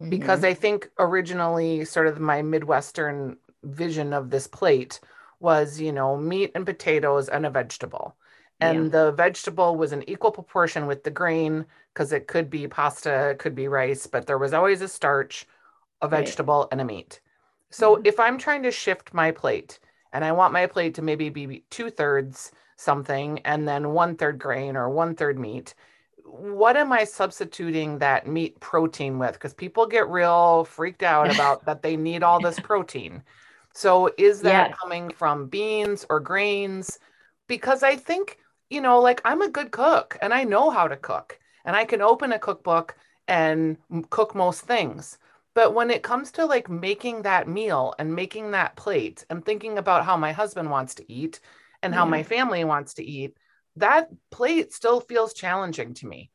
mm-hmm. 0.00 0.10
because 0.10 0.44
I 0.44 0.54
think 0.54 0.88
originally, 1.00 1.84
sort 1.84 2.06
of 2.06 2.20
my 2.20 2.42
Midwestern 2.42 3.38
vision 3.64 4.12
of 4.12 4.30
this 4.30 4.46
plate 4.46 5.00
was, 5.40 5.80
you 5.80 5.90
know, 5.90 6.16
meat 6.16 6.52
and 6.54 6.64
potatoes 6.64 7.28
and 7.28 7.44
a 7.44 7.50
vegetable 7.50 8.14
and 8.62 8.84
yeah. 8.84 8.90
the 8.90 9.12
vegetable 9.12 9.76
was 9.76 9.92
an 9.92 10.08
equal 10.08 10.30
proportion 10.30 10.86
with 10.86 11.02
the 11.04 11.10
grain 11.10 11.66
because 11.92 12.12
it 12.12 12.28
could 12.28 12.48
be 12.48 12.68
pasta, 12.68 13.30
it 13.30 13.38
could 13.38 13.54
be 13.54 13.68
rice, 13.68 14.06
but 14.06 14.26
there 14.26 14.38
was 14.38 14.54
always 14.54 14.80
a 14.80 14.88
starch, 14.88 15.46
a 16.00 16.08
vegetable, 16.08 16.60
right. 16.60 16.68
and 16.72 16.80
a 16.80 16.84
meat. 16.84 17.20
So 17.70 17.96
mm-hmm. 17.96 18.06
if 18.06 18.20
I'm 18.20 18.38
trying 18.38 18.62
to 18.62 18.70
shift 18.70 19.12
my 19.12 19.30
plate 19.30 19.78
and 20.12 20.24
I 20.24 20.32
want 20.32 20.52
my 20.52 20.66
plate 20.66 20.94
to 20.94 21.02
maybe 21.02 21.28
be 21.28 21.64
two 21.70 21.90
thirds 21.90 22.52
something 22.76 23.40
and 23.40 23.66
then 23.66 23.90
one 23.90 24.16
third 24.16 24.38
grain 24.38 24.76
or 24.76 24.88
one 24.88 25.14
third 25.14 25.38
meat, 25.38 25.74
what 26.24 26.76
am 26.76 26.92
I 26.92 27.04
substituting 27.04 27.98
that 27.98 28.26
meat 28.26 28.58
protein 28.60 29.18
with? 29.18 29.34
Because 29.34 29.52
people 29.54 29.86
get 29.86 30.08
real 30.08 30.64
freaked 30.64 31.02
out 31.02 31.30
about 31.34 31.64
that 31.66 31.82
they 31.82 31.96
need 31.96 32.22
all 32.22 32.40
this 32.40 32.60
protein. 32.60 33.22
So 33.74 34.10
is 34.18 34.42
that 34.42 34.70
yeah. 34.70 34.76
coming 34.76 35.10
from 35.10 35.46
beans 35.48 36.06
or 36.08 36.20
grains? 36.20 36.98
Because 37.48 37.82
I 37.82 37.96
think 37.96 38.38
you 38.72 38.80
know, 38.80 39.00
like 39.00 39.20
I'm 39.24 39.42
a 39.42 39.50
good 39.50 39.70
cook 39.70 40.16
and 40.22 40.32
I 40.32 40.44
know 40.44 40.70
how 40.70 40.88
to 40.88 40.96
cook 40.96 41.38
and 41.64 41.76
I 41.76 41.84
can 41.84 42.00
open 42.00 42.32
a 42.32 42.38
cookbook 42.38 42.96
and 43.28 43.76
cook 44.10 44.34
most 44.34 44.62
things. 44.62 45.18
But 45.54 45.74
when 45.74 45.90
it 45.90 46.02
comes 46.02 46.32
to 46.32 46.46
like 46.46 46.70
making 46.70 47.22
that 47.22 47.46
meal 47.46 47.94
and 47.98 48.14
making 48.14 48.52
that 48.52 48.74
plate 48.74 49.26
and 49.28 49.44
thinking 49.44 49.76
about 49.76 50.06
how 50.06 50.16
my 50.16 50.32
husband 50.32 50.70
wants 50.70 50.94
to 50.96 51.12
eat 51.12 51.40
and 51.82 51.94
how 51.94 52.04
yeah. 52.04 52.10
my 52.10 52.20
mm-hmm. 52.20 52.28
family 52.28 52.64
wants 52.64 52.94
to 52.94 53.04
eat, 53.04 53.36
that 53.76 54.08
plate 54.30 54.72
still 54.72 55.00
feels 55.00 55.34
challenging 55.34 55.92
to 55.94 56.06
me. 56.06 56.30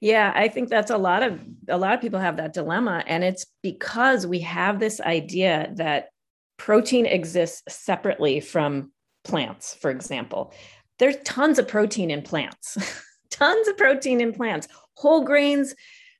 Yeah, 0.00 0.32
I 0.34 0.48
think 0.48 0.68
that's 0.68 0.90
a 0.90 0.98
lot 0.98 1.22
of 1.22 1.40
a 1.68 1.78
lot 1.78 1.94
of 1.94 2.00
people 2.00 2.18
have 2.18 2.38
that 2.38 2.54
dilemma 2.54 3.04
and 3.06 3.22
it's 3.22 3.46
because 3.62 4.26
we 4.26 4.40
have 4.40 4.80
this 4.80 5.00
idea 5.00 5.70
that 5.76 6.08
protein 6.56 7.06
exists 7.06 7.62
separately 7.68 8.40
from 8.40 8.90
plants, 9.22 9.74
for 9.74 9.90
example 9.90 10.52
there's 10.98 11.16
tons 11.24 11.58
of 11.58 11.68
protein 11.68 12.10
in 12.10 12.22
plants, 12.22 12.76
tons 13.30 13.68
of 13.68 13.76
protein 13.76 14.20
in 14.20 14.32
plants, 14.32 14.68
whole 14.94 15.24
grains, 15.24 15.74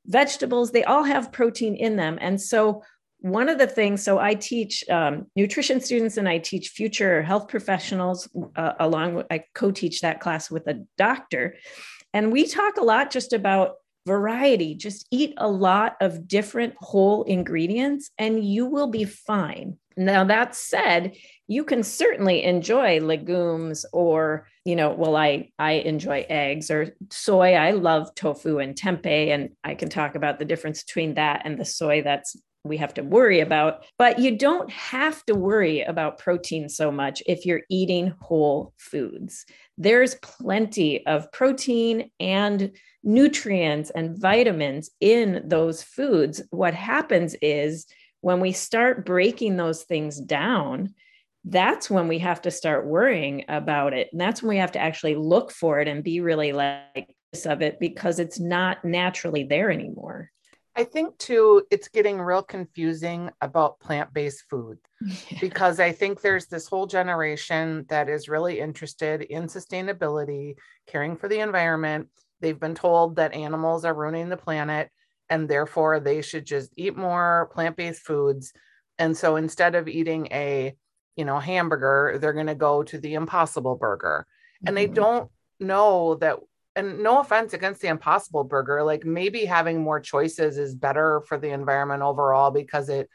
vegetables, 0.06 0.71
they 0.71 0.85
all 0.85 1.02
have 1.02 1.33
protein 1.33 1.75
in 1.75 1.97
them. 1.97 2.18
And 2.21 2.40
so, 2.40 2.83
one 3.21 3.49
of 3.49 3.59
the 3.59 3.66
things, 3.66 4.02
so 4.02 4.18
I 4.18 4.35
teach 4.35 4.88
um, 4.90 5.26
nutrition 5.35 5.80
students 5.80 6.16
and 6.16 6.28
I 6.28 6.38
teach 6.38 6.68
future 6.68 7.23
health 7.23 7.49
professionals 7.49 8.28
uh, 8.54 8.75
along 8.78 9.14
with, 9.14 9.26
I 9.30 9.45
co 9.54 9.71
teach 9.73 10.02
that 10.02 10.21
class 10.21 10.50
with 10.50 10.66
a 10.68 10.85
doctor. 10.99 11.56
And 12.12 12.30
we 12.30 12.47
talk 12.47 12.76
a 12.76 12.85
lot 12.85 13.11
just 13.11 13.33
about 13.33 13.76
variety. 14.06 14.75
Just 14.75 15.06
eat 15.11 15.35
a 15.38 15.49
lot 15.49 15.97
of 16.00 16.28
different 16.28 16.75
whole 16.78 17.25
ingredients 17.25 18.11
and 18.16 18.45
you 18.45 18.66
will 18.66 18.87
be 18.87 19.04
fine. 19.04 19.78
Now, 19.97 20.25
that 20.25 20.55
said, 20.55 21.17
you 21.47 21.65
can 21.65 21.83
certainly 21.83 22.43
enjoy 22.43 23.00
legumes 23.00 23.87
or, 23.93 24.47
you 24.65 24.76
know, 24.76 24.91
well, 24.91 25.17
I, 25.17 25.50
I 25.59 25.73
enjoy 25.73 26.26
eggs 26.29 26.71
or 26.71 26.95
soy. 27.11 27.55
I 27.55 27.71
love 27.71 28.15
tofu 28.15 28.59
and 28.59 28.75
tempeh, 28.75 29.29
and 29.29 29.50
I 29.65 29.75
can 29.75 29.88
talk 29.88 30.15
about 30.15 30.38
the 30.38 30.45
difference 30.45 30.83
between 30.83 31.15
that 31.15 31.43
and 31.45 31.59
the 31.59 31.65
soy 31.65 32.03
that's 32.03 32.37
we 32.67 32.76
have 32.79 32.95
to 32.95 33.03
worry 33.03 33.41
about. 33.41 33.85
But 33.99 34.19
you 34.19 34.37
don't 34.37 34.71
have 34.71 35.25
to 35.26 35.35
worry 35.35 35.83
about 35.83 36.19
protein 36.19 36.69
so 36.69 36.91
much 36.91 37.23
if 37.26 37.47
you're 37.47 37.62
eating 37.71 38.12
whole 38.21 38.75
foods. 38.76 39.47
There's 39.79 40.17
plenty 40.17 41.07
of 41.07 41.31
protein 41.33 42.11
and 42.19 42.73
nutrients 43.03 43.91
and 43.91 44.19
vitamins 44.19 44.91
in 45.00 45.43
those 45.47 45.83
foods. 45.83 46.43
What 46.50 46.75
happens 46.75 47.37
is 47.41 47.87
when 48.26 48.40
we 48.40 48.50
start 48.50 49.06
breaking 49.06 49.56
those 49.56 49.85
things 49.85 50.21
down, 50.21 50.92
that's 51.45 51.88
when 51.88 52.09
we 52.09 52.18
have 52.18 52.42
to 52.42 52.50
start 52.50 52.85
worrying 52.85 53.45
about 53.47 53.92
it. 53.92 54.09
And 54.11 54.21
that's 54.21 54.42
when 54.42 54.49
we 54.49 54.56
have 54.56 54.73
to 54.73 54.80
actually 54.80 55.14
look 55.14 55.52
for 55.52 55.78
it 55.78 55.87
and 55.87 56.02
be 56.02 56.21
really 56.21 56.52
like 56.52 57.14
of 57.45 57.62
it 57.62 57.78
because 57.78 58.18
it's 58.18 58.40
not 58.40 58.85
naturally 58.85 59.45
there 59.45 59.71
anymore. 59.71 60.33
I 60.75 60.83
think 60.83 61.16
too, 61.18 61.62
it's 61.71 61.87
getting 61.87 62.21
real 62.21 62.42
confusing 62.42 63.30
about 63.40 63.78
plant 63.78 64.12
based 64.12 64.42
food 64.50 64.78
yeah. 65.00 65.38
because 65.40 65.78
I 65.78 65.92
think 65.92 66.21
there's 66.21 66.47
this 66.47 66.66
whole 66.66 66.88
generation 66.88 67.87
that 67.90 68.09
is 68.09 68.28
really 68.28 68.59
interested 68.59 69.23
in 69.23 69.45
sustainability, 69.45 70.56
caring 70.88 71.16
for 71.16 71.28
the 71.28 71.38
environment. 71.38 72.09
They've 72.40 72.59
been 72.59 72.75
told 72.75 73.16
that 73.16 73.35
animals 73.35 73.85
are 73.85 73.95
ruining 73.95 74.30
the 74.30 74.37
planet 74.37 74.90
and 75.28 75.49
therefore 75.49 76.00
they 76.00 76.23
should 76.23 76.45
just 76.45 76.73
eat 76.76 76.97
more 76.97 77.50
plant-based 77.52 78.02
foods 78.02 78.52
and 78.99 79.16
so 79.16 79.37
instead 79.37 79.75
of 79.75 79.88
eating 79.88 80.28
a 80.30 80.75
you 81.16 81.25
know 81.25 81.38
hamburger 81.38 82.18
they're 82.21 82.33
going 82.33 82.47
to 82.47 82.54
go 82.54 82.83
to 82.83 82.99
the 82.99 83.14
impossible 83.14 83.76
burger 83.76 84.26
mm-hmm. 84.26 84.68
and 84.68 84.76
they 84.76 84.87
mm-hmm. 84.87 84.95
don't 84.95 85.30
know 85.61 86.14
that 86.16 86.38
and 86.75 87.02
no 87.02 87.21
offense 87.21 87.54
against 87.54 87.80
the 87.80 87.88
impossible 87.88 88.45
burger 88.45 88.83
like 88.83 89.04
maybe 89.04 89.45
having 89.45 89.83
more 89.83 90.00
choices 90.00 90.59
is 90.59 90.75
better 90.75 91.23
for 91.26 91.38
the 91.38 91.50
environment 91.50 92.02
overall 92.02 92.50
because 92.50 92.88
it 92.88 93.09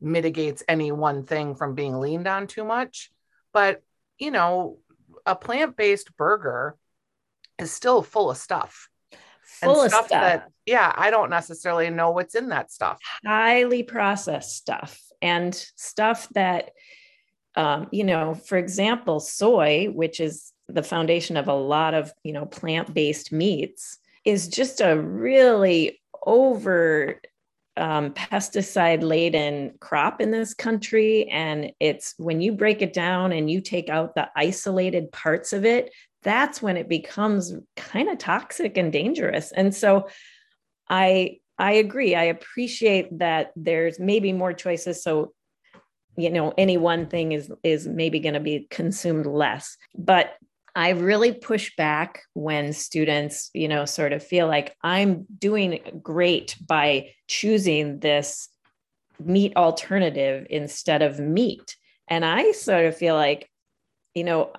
mitigates 0.00 0.62
any 0.68 0.92
one 0.92 1.24
thing 1.24 1.54
from 1.54 1.74
being 1.74 1.98
leaned 1.98 2.26
on 2.26 2.46
too 2.46 2.64
much 2.64 3.10
but 3.52 3.82
you 4.18 4.30
know 4.30 4.78
a 5.26 5.34
plant-based 5.34 6.16
burger 6.16 6.76
is 7.58 7.70
still 7.70 8.02
full 8.02 8.30
of 8.30 8.36
stuff 8.36 8.89
full 9.50 9.82
of 9.82 9.90
stuff, 9.90 10.06
stuff 10.06 10.20
that 10.20 10.50
yeah 10.66 10.92
i 10.96 11.10
don't 11.10 11.30
necessarily 11.30 11.90
know 11.90 12.10
what's 12.10 12.34
in 12.34 12.48
that 12.48 12.70
stuff 12.70 12.98
highly 13.24 13.82
processed 13.82 14.56
stuff 14.56 15.00
and 15.20 15.54
stuff 15.76 16.28
that 16.30 16.70
um, 17.56 17.88
you 17.90 18.04
know 18.04 18.34
for 18.34 18.56
example 18.56 19.20
soy 19.20 19.86
which 19.86 20.20
is 20.20 20.52
the 20.68 20.82
foundation 20.82 21.36
of 21.36 21.48
a 21.48 21.54
lot 21.54 21.94
of 21.94 22.12
you 22.22 22.32
know 22.32 22.46
plant-based 22.46 23.32
meats 23.32 23.98
is 24.24 24.48
just 24.48 24.80
a 24.80 24.96
really 24.96 26.00
over 26.24 27.20
um, 27.76 28.12
pesticide 28.12 29.02
laden 29.02 29.72
crop 29.80 30.20
in 30.20 30.30
this 30.30 30.54
country. 30.54 31.28
And 31.28 31.72
it's 31.80 32.14
when 32.18 32.40
you 32.40 32.52
break 32.52 32.82
it 32.82 32.92
down 32.92 33.32
and 33.32 33.50
you 33.50 33.60
take 33.60 33.88
out 33.88 34.14
the 34.14 34.28
isolated 34.36 35.10
parts 35.12 35.52
of 35.52 35.64
it, 35.64 35.90
that's 36.22 36.60
when 36.60 36.76
it 36.76 36.88
becomes 36.88 37.52
kind 37.76 38.08
of 38.08 38.18
toxic 38.18 38.76
and 38.76 38.92
dangerous. 38.92 39.52
And 39.52 39.74
so 39.74 40.08
I 40.88 41.38
I 41.58 41.72
agree. 41.72 42.14
I 42.14 42.24
appreciate 42.24 43.18
that 43.18 43.52
there's 43.54 44.00
maybe 44.00 44.32
more 44.32 44.54
choices 44.54 45.02
so 45.02 45.34
you 46.16 46.30
know 46.30 46.52
any 46.58 46.76
one 46.76 47.06
thing 47.06 47.32
is 47.32 47.52
is 47.62 47.86
maybe 47.86 48.20
going 48.20 48.34
to 48.34 48.40
be 48.40 48.66
consumed 48.70 49.26
less. 49.26 49.76
But 49.96 50.36
I 50.74 50.90
really 50.90 51.32
push 51.32 51.74
back 51.76 52.22
when 52.34 52.72
students, 52.72 53.50
you 53.54 53.68
know, 53.68 53.84
sort 53.84 54.12
of 54.12 54.22
feel 54.22 54.46
like 54.46 54.76
I'm 54.82 55.26
doing 55.38 56.00
great 56.02 56.56
by 56.66 57.10
choosing 57.26 57.98
this 57.98 58.48
meat 59.18 59.56
alternative 59.56 60.46
instead 60.48 61.02
of 61.02 61.18
meat. 61.18 61.76
And 62.08 62.24
I 62.24 62.52
sort 62.52 62.86
of 62.86 62.96
feel 62.96 63.14
like, 63.14 63.50
you 64.14 64.24
know, 64.24 64.52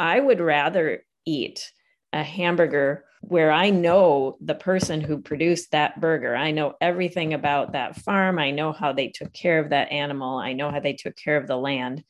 I 0.00 0.18
would 0.18 0.40
rather 0.40 1.04
eat 1.26 1.70
a 2.14 2.24
hamburger 2.24 3.04
where 3.20 3.52
I 3.52 3.68
know 3.68 4.38
the 4.40 4.54
person 4.54 5.02
who 5.02 5.20
produced 5.20 5.72
that 5.72 6.00
burger. 6.00 6.34
I 6.34 6.52
know 6.52 6.74
everything 6.80 7.34
about 7.34 7.72
that 7.72 7.96
farm. 7.96 8.38
I 8.38 8.50
know 8.50 8.72
how 8.72 8.94
they 8.94 9.08
took 9.08 9.30
care 9.34 9.58
of 9.58 9.70
that 9.70 9.92
animal. 9.92 10.38
I 10.38 10.54
know 10.54 10.70
how 10.70 10.80
they 10.80 10.94
took 10.94 11.16
care 11.16 11.36
of 11.36 11.46
the 11.46 11.58
land. 11.58 12.02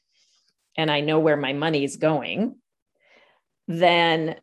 And 0.77 0.89
I 0.89 1.01
know 1.01 1.19
where 1.19 1.37
my 1.37 1.53
money 1.53 1.83
is 1.83 1.97
going. 1.97 2.55
Then 3.67 4.37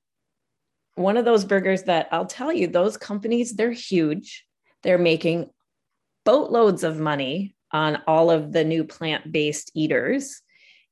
one 0.96 1.16
of 1.16 1.24
those 1.24 1.46
burgers 1.46 1.84
that 1.84 2.10
I'll 2.12 2.26
tell 2.26 2.52
you, 2.52 2.68
those 2.68 2.98
companies, 2.98 3.56
they're 3.56 3.72
huge. 3.72 4.46
They're 4.84 4.98
making 4.98 5.50
boatloads 6.26 6.84
of 6.84 7.00
money 7.00 7.56
on 7.72 8.02
all 8.08 8.30
of 8.30 8.52
the 8.52 8.66
new 8.66 8.84
plant 8.84 9.32
based 9.32 9.72
eaters. 9.74 10.42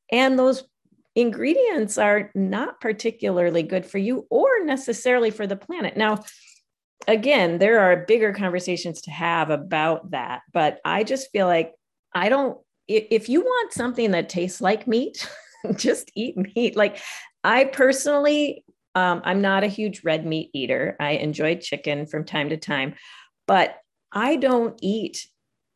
And 0.09 0.39
those 0.39 0.63
ingredients 1.15 1.97
are 1.97 2.29
not 2.35 2.81
particularly 2.81 3.63
good 3.63 3.85
for 3.85 3.97
you 3.97 4.27
or 4.29 4.63
necessarily 4.63 5.31
for 5.31 5.47
the 5.47 5.55
planet. 5.55 5.95
Now, 5.95 6.23
again, 7.07 7.57
there 7.57 7.79
are 7.79 8.05
bigger 8.05 8.33
conversations 8.33 9.01
to 9.01 9.11
have 9.11 9.49
about 9.49 10.11
that, 10.11 10.41
but 10.53 10.79
I 10.83 11.03
just 11.03 11.31
feel 11.31 11.47
like 11.47 11.73
I 12.13 12.29
don't, 12.29 12.57
if 12.87 13.29
you 13.29 13.41
want 13.41 13.73
something 13.73 14.11
that 14.11 14.29
tastes 14.29 14.61
like 14.61 14.87
meat, 14.87 15.27
just 15.75 16.11
eat 16.15 16.37
meat. 16.37 16.75
Like 16.75 16.99
I 17.43 17.65
personally, 17.65 18.63
um, 18.93 19.21
I'm 19.25 19.41
not 19.41 19.63
a 19.63 19.67
huge 19.67 20.03
red 20.03 20.25
meat 20.25 20.49
eater. 20.53 20.95
I 20.99 21.11
enjoy 21.11 21.55
chicken 21.55 22.05
from 22.05 22.25
time 22.25 22.49
to 22.49 22.57
time, 22.57 22.95
but 23.47 23.77
I 24.11 24.35
don't 24.35 24.77
eat 24.81 25.27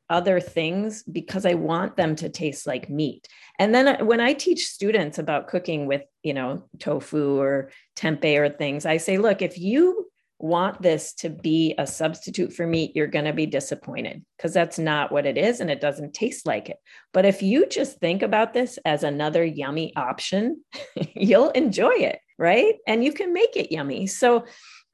other 0.09 0.39
things 0.39 1.03
because 1.03 1.45
I 1.45 1.53
want 1.53 1.95
them 1.95 2.15
to 2.17 2.29
taste 2.29 2.65
like 2.65 2.89
meat. 2.89 3.27
And 3.59 3.73
then 3.73 4.05
when 4.05 4.19
I 4.19 4.33
teach 4.33 4.67
students 4.67 5.19
about 5.19 5.47
cooking 5.47 5.85
with, 5.85 6.03
you 6.23 6.33
know, 6.33 6.63
tofu 6.79 7.39
or 7.39 7.71
tempeh 7.95 8.37
or 8.39 8.49
things, 8.49 8.85
I 8.85 8.97
say, 8.97 9.17
look, 9.17 9.41
if 9.41 9.57
you 9.57 10.09
want 10.39 10.81
this 10.81 11.13
to 11.13 11.29
be 11.29 11.75
a 11.77 11.85
substitute 11.85 12.53
for 12.53 12.65
meat, 12.65 12.95
you're 12.95 13.07
going 13.07 13.25
to 13.25 13.33
be 13.33 13.45
disappointed 13.45 14.25
because 14.37 14.53
that's 14.53 14.79
not 14.79 15.11
what 15.11 15.25
it 15.25 15.37
is 15.37 15.59
and 15.59 15.69
it 15.69 15.81
doesn't 15.81 16.13
taste 16.13 16.47
like 16.47 16.69
it. 16.69 16.77
But 17.13 17.25
if 17.25 17.41
you 17.41 17.67
just 17.67 17.99
think 17.99 18.21
about 18.21 18.53
this 18.53 18.79
as 18.85 19.03
another 19.03 19.43
yummy 19.43 19.93
option, 19.95 20.63
you'll 21.13 21.49
enjoy 21.49 21.93
it, 21.93 22.19
right? 22.37 22.75
And 22.87 23.03
you 23.03 23.11
can 23.11 23.33
make 23.33 23.55
it 23.57 23.71
yummy. 23.71 24.07
So 24.07 24.45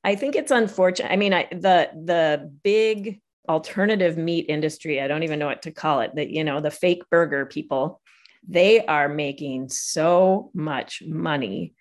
I 0.04 0.16
think 0.16 0.36
it's 0.36 0.52
unfortunate. 0.52 1.12
I 1.12 1.16
mean, 1.16 1.34
I, 1.34 1.48
the 1.52 1.90
the 1.94 2.52
big 2.64 3.22
alternative 3.50 4.18
meat 4.18 4.46
industry, 4.50 5.02
I 5.02 5.08
don't 5.08 5.24
even 5.24 5.40
know 5.40 5.48
what 5.48 5.64
to 5.64 5.72
call 5.72 6.02
it, 6.02 6.16
that, 6.16 6.30
you 6.30 6.44
know, 6.44 6.60
the 6.60 6.72
fake 6.72 7.04
burger 7.10 7.46
people, 7.46 8.02
they 8.48 8.86
are 8.86 9.10
making 9.10 9.70
so 9.70 10.52
much 10.54 11.02
money. 11.06 11.74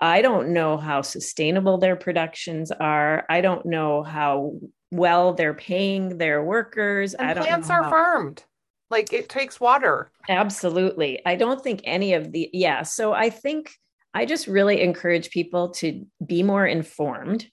I 0.00 0.22
don't 0.22 0.50
know 0.52 0.76
how 0.76 1.02
sustainable 1.02 1.78
their 1.78 1.96
productions 1.96 2.70
are. 2.70 3.24
I 3.28 3.40
don't 3.40 3.66
know 3.66 4.02
how 4.02 4.54
well 4.90 5.34
they're 5.34 5.54
paying 5.54 6.18
their 6.18 6.42
workers. 6.42 7.14
And 7.14 7.28
I 7.28 7.34
don't 7.34 7.44
plants 7.44 7.70
are 7.70 7.82
how... 7.82 7.90
farmed. 7.90 8.44
Like 8.90 9.12
it 9.12 9.28
takes 9.28 9.60
water. 9.60 10.10
Absolutely. 10.28 11.20
I 11.26 11.36
don't 11.36 11.62
think 11.62 11.82
any 11.84 12.14
of 12.14 12.32
the 12.32 12.48
yeah. 12.52 12.84
So 12.84 13.12
I 13.12 13.28
think 13.28 13.72
I 14.14 14.24
just 14.24 14.46
really 14.46 14.80
encourage 14.80 15.30
people 15.30 15.70
to 15.72 16.06
be 16.24 16.42
more 16.42 16.66
informed 16.66 17.46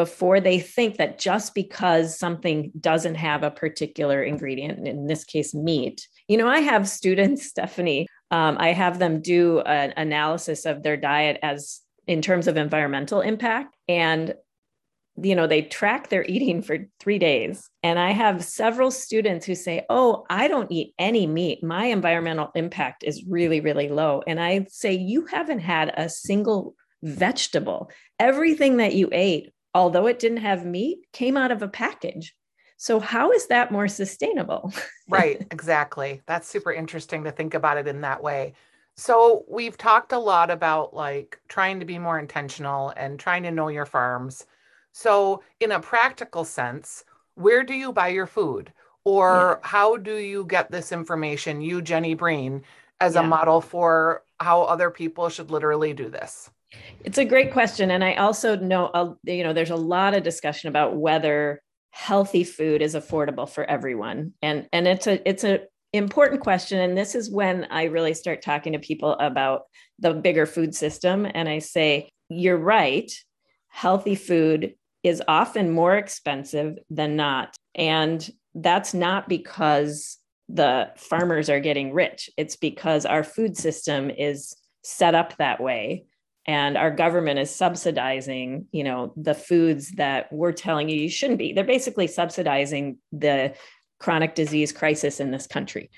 before 0.00 0.40
they 0.40 0.58
think 0.58 0.96
that 0.96 1.18
just 1.18 1.54
because 1.54 2.18
something 2.18 2.72
doesn't 2.80 3.16
have 3.16 3.42
a 3.42 3.50
particular 3.50 4.22
ingredient, 4.22 4.88
in 4.88 5.08
this 5.08 5.24
case, 5.24 5.52
meat. 5.54 6.08
You 6.26 6.38
know, 6.38 6.48
I 6.48 6.60
have 6.60 6.88
students, 6.88 7.44
Stephanie, 7.50 8.06
um, 8.30 8.56
I 8.58 8.72
have 8.72 8.98
them 8.98 9.20
do 9.20 9.60
an 9.60 9.92
analysis 9.98 10.64
of 10.64 10.82
their 10.82 10.96
diet 10.96 11.38
as 11.42 11.82
in 12.06 12.22
terms 12.22 12.48
of 12.48 12.56
environmental 12.56 13.20
impact. 13.20 13.76
And 13.88 14.34
you 15.22 15.34
know, 15.34 15.46
they 15.46 15.60
track 15.60 16.08
their 16.08 16.24
eating 16.24 16.62
for 16.62 16.78
three 16.98 17.18
days. 17.18 17.68
And 17.82 17.98
I 17.98 18.12
have 18.12 18.42
several 18.42 18.90
students 18.90 19.44
who 19.44 19.54
say, 19.54 19.84
Oh, 19.90 20.24
I 20.30 20.48
don't 20.48 20.72
eat 20.72 20.94
any 20.98 21.26
meat. 21.26 21.62
My 21.62 21.86
environmental 21.86 22.50
impact 22.54 23.04
is 23.04 23.22
really, 23.28 23.60
really 23.60 23.90
low. 23.90 24.22
And 24.26 24.40
I 24.40 24.64
say, 24.70 24.94
You 24.94 25.26
haven't 25.26 25.58
had 25.58 25.92
a 25.94 26.08
single 26.08 26.74
vegetable. 27.02 27.90
Everything 28.18 28.78
that 28.78 28.94
you 28.94 29.10
ate 29.12 29.52
although 29.74 30.06
it 30.06 30.18
didn't 30.18 30.38
have 30.38 30.64
meat, 30.64 31.06
came 31.12 31.36
out 31.36 31.50
of 31.52 31.62
a 31.62 31.68
package. 31.68 32.34
So, 32.76 32.98
how 32.98 33.30
is 33.32 33.46
that 33.48 33.72
more 33.72 33.88
sustainable? 33.88 34.72
right, 35.08 35.46
exactly. 35.50 36.22
That's 36.26 36.48
super 36.48 36.72
interesting 36.72 37.24
to 37.24 37.30
think 37.30 37.54
about 37.54 37.76
it 37.76 37.86
in 37.86 38.00
that 38.00 38.22
way. 38.22 38.54
So, 38.96 39.44
we've 39.48 39.76
talked 39.76 40.12
a 40.12 40.18
lot 40.18 40.50
about 40.50 40.94
like 40.94 41.38
trying 41.48 41.80
to 41.80 41.86
be 41.86 41.98
more 41.98 42.18
intentional 42.18 42.94
and 42.96 43.18
trying 43.18 43.42
to 43.42 43.50
know 43.50 43.68
your 43.68 43.86
farms. 43.86 44.46
So, 44.92 45.42
in 45.60 45.72
a 45.72 45.80
practical 45.80 46.44
sense, 46.44 47.04
where 47.34 47.64
do 47.64 47.74
you 47.74 47.92
buy 47.92 48.08
your 48.08 48.26
food? 48.26 48.72
Or 49.04 49.58
yeah. 49.62 49.68
how 49.68 49.96
do 49.96 50.16
you 50.16 50.44
get 50.46 50.70
this 50.70 50.92
information, 50.92 51.60
you, 51.60 51.80
Jenny 51.82 52.14
Breen, 52.14 52.62
as 53.00 53.14
yeah. 53.14 53.20
a 53.20 53.26
model 53.26 53.60
for 53.60 54.22
how 54.38 54.62
other 54.62 54.90
people 54.90 55.28
should 55.28 55.50
literally 55.50 55.92
do 55.92 56.08
this? 56.08 56.50
It's 57.04 57.18
a 57.18 57.24
great 57.24 57.52
question. 57.52 57.90
And 57.90 58.04
I 58.04 58.14
also 58.14 58.56
know, 58.56 59.18
you 59.24 59.42
know, 59.42 59.52
there's 59.52 59.70
a 59.70 59.76
lot 59.76 60.14
of 60.14 60.22
discussion 60.22 60.68
about 60.68 60.96
whether 60.96 61.62
healthy 61.90 62.44
food 62.44 62.82
is 62.82 62.94
affordable 62.94 63.48
for 63.48 63.64
everyone. 63.64 64.32
And, 64.42 64.68
and 64.72 64.86
it's 64.86 65.06
a, 65.06 65.28
it's 65.28 65.44
a 65.44 65.60
important 65.92 66.40
question. 66.40 66.78
And 66.78 66.96
this 66.96 67.14
is 67.14 67.30
when 67.30 67.66
I 67.70 67.84
really 67.84 68.14
start 68.14 68.42
talking 68.42 68.74
to 68.74 68.78
people 68.78 69.12
about 69.14 69.62
the 69.98 70.14
bigger 70.14 70.46
food 70.46 70.74
system. 70.74 71.26
And 71.32 71.48
I 71.48 71.58
say, 71.58 72.10
you're 72.28 72.56
right. 72.56 73.10
Healthy 73.68 74.14
food 74.14 74.74
is 75.02 75.22
often 75.26 75.72
more 75.72 75.96
expensive 75.96 76.78
than 76.90 77.16
not. 77.16 77.56
And 77.74 78.28
that's 78.54 78.94
not 78.94 79.28
because 79.28 80.18
the 80.48 80.90
farmers 80.96 81.48
are 81.48 81.60
getting 81.60 81.92
rich. 81.92 82.30
It's 82.36 82.56
because 82.56 83.06
our 83.06 83.24
food 83.24 83.56
system 83.56 84.10
is 84.10 84.56
set 84.82 85.14
up 85.14 85.36
that 85.36 85.60
way 85.60 86.04
and 86.50 86.76
our 86.76 86.90
government 86.90 87.38
is 87.38 87.54
subsidizing 87.54 88.66
you 88.72 88.82
know 88.82 89.12
the 89.16 89.34
foods 89.34 89.92
that 89.92 90.32
we're 90.32 90.50
telling 90.50 90.88
you 90.88 90.96
you 90.96 91.08
shouldn't 91.08 91.38
be. 91.38 91.52
They're 91.52 91.62
basically 91.62 92.08
subsidizing 92.08 92.98
the 93.12 93.54
chronic 94.00 94.34
disease 94.34 94.72
crisis 94.72 95.20
in 95.20 95.30
this 95.30 95.46
country. 95.46 95.90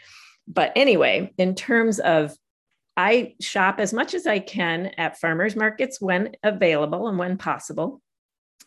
But 0.46 0.72
anyway 0.76 1.32
in 1.38 1.54
terms 1.54 2.00
of 2.00 2.36
i 2.94 3.34
shop 3.40 3.76
as 3.78 3.94
much 3.94 4.12
as 4.12 4.26
i 4.26 4.38
can 4.38 4.90
at 4.98 5.18
farmers 5.18 5.56
markets 5.56 5.98
when 5.98 6.32
available 6.42 7.08
and 7.08 7.18
when 7.18 7.38
possible 7.38 8.01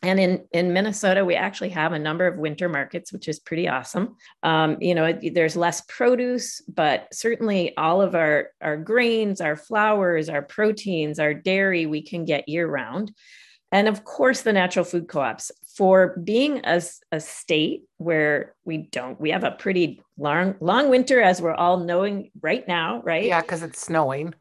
and 0.02 0.20
in 0.20 0.46
in 0.52 0.74
Minnesota, 0.74 1.24
we 1.25 1.36
actually 1.36 1.70
have 1.70 1.94
a 1.94 2.00
number 2.00 2.28
of 2.28 2.38
winter 2.38 2.70
markets, 2.70 3.12
which 3.12 3.28
is 3.28 3.40
pretty 3.40 3.68
awesome. 3.68 4.16
Um, 4.44 4.78
you 4.82 4.94
know, 4.96 5.12
there's 5.14 5.56
less 5.56 5.82
produce, 5.88 6.62
but 6.62 7.08
certainly 7.14 7.75
all 7.78 8.02
of 8.02 8.16
our 8.16 8.50
our 8.62 8.78
grains, 8.78 9.42
our 9.42 9.56
flours, 9.56 10.30
our 10.30 10.42
proteins, 10.42 11.20
our 11.20 11.34
dairy, 11.34 11.86
we 11.86 12.02
can 12.02 12.25
get 12.25 12.50
year 12.50 12.68
round. 12.68 13.14
And 13.72 13.88
of 13.88 14.04
course, 14.06 14.42
the 14.42 14.54
natural 14.54 14.86
food 14.86 15.08
co-ops 15.08 15.52
for 15.75 16.18
being 16.24 16.62
a, 16.64 16.82
a 17.12 17.20
state 17.20 17.84
where 17.98 18.56
we 18.64 18.78
don't, 18.78 19.20
we 19.20 19.32
have 19.32 19.44
a 19.44 19.52
pretty 19.52 20.02
long, 20.18 20.56
long 20.62 20.90
winter, 20.90 21.22
as 21.22 21.42
we're 21.42 21.54
all 21.54 21.78
knowing 21.78 22.32
right 22.42 22.66
now, 22.68 23.02
right? 23.02 23.25
Yeah, 23.25 23.42
because 23.42 23.64
it's 23.64 23.82
snowing. 23.82 24.34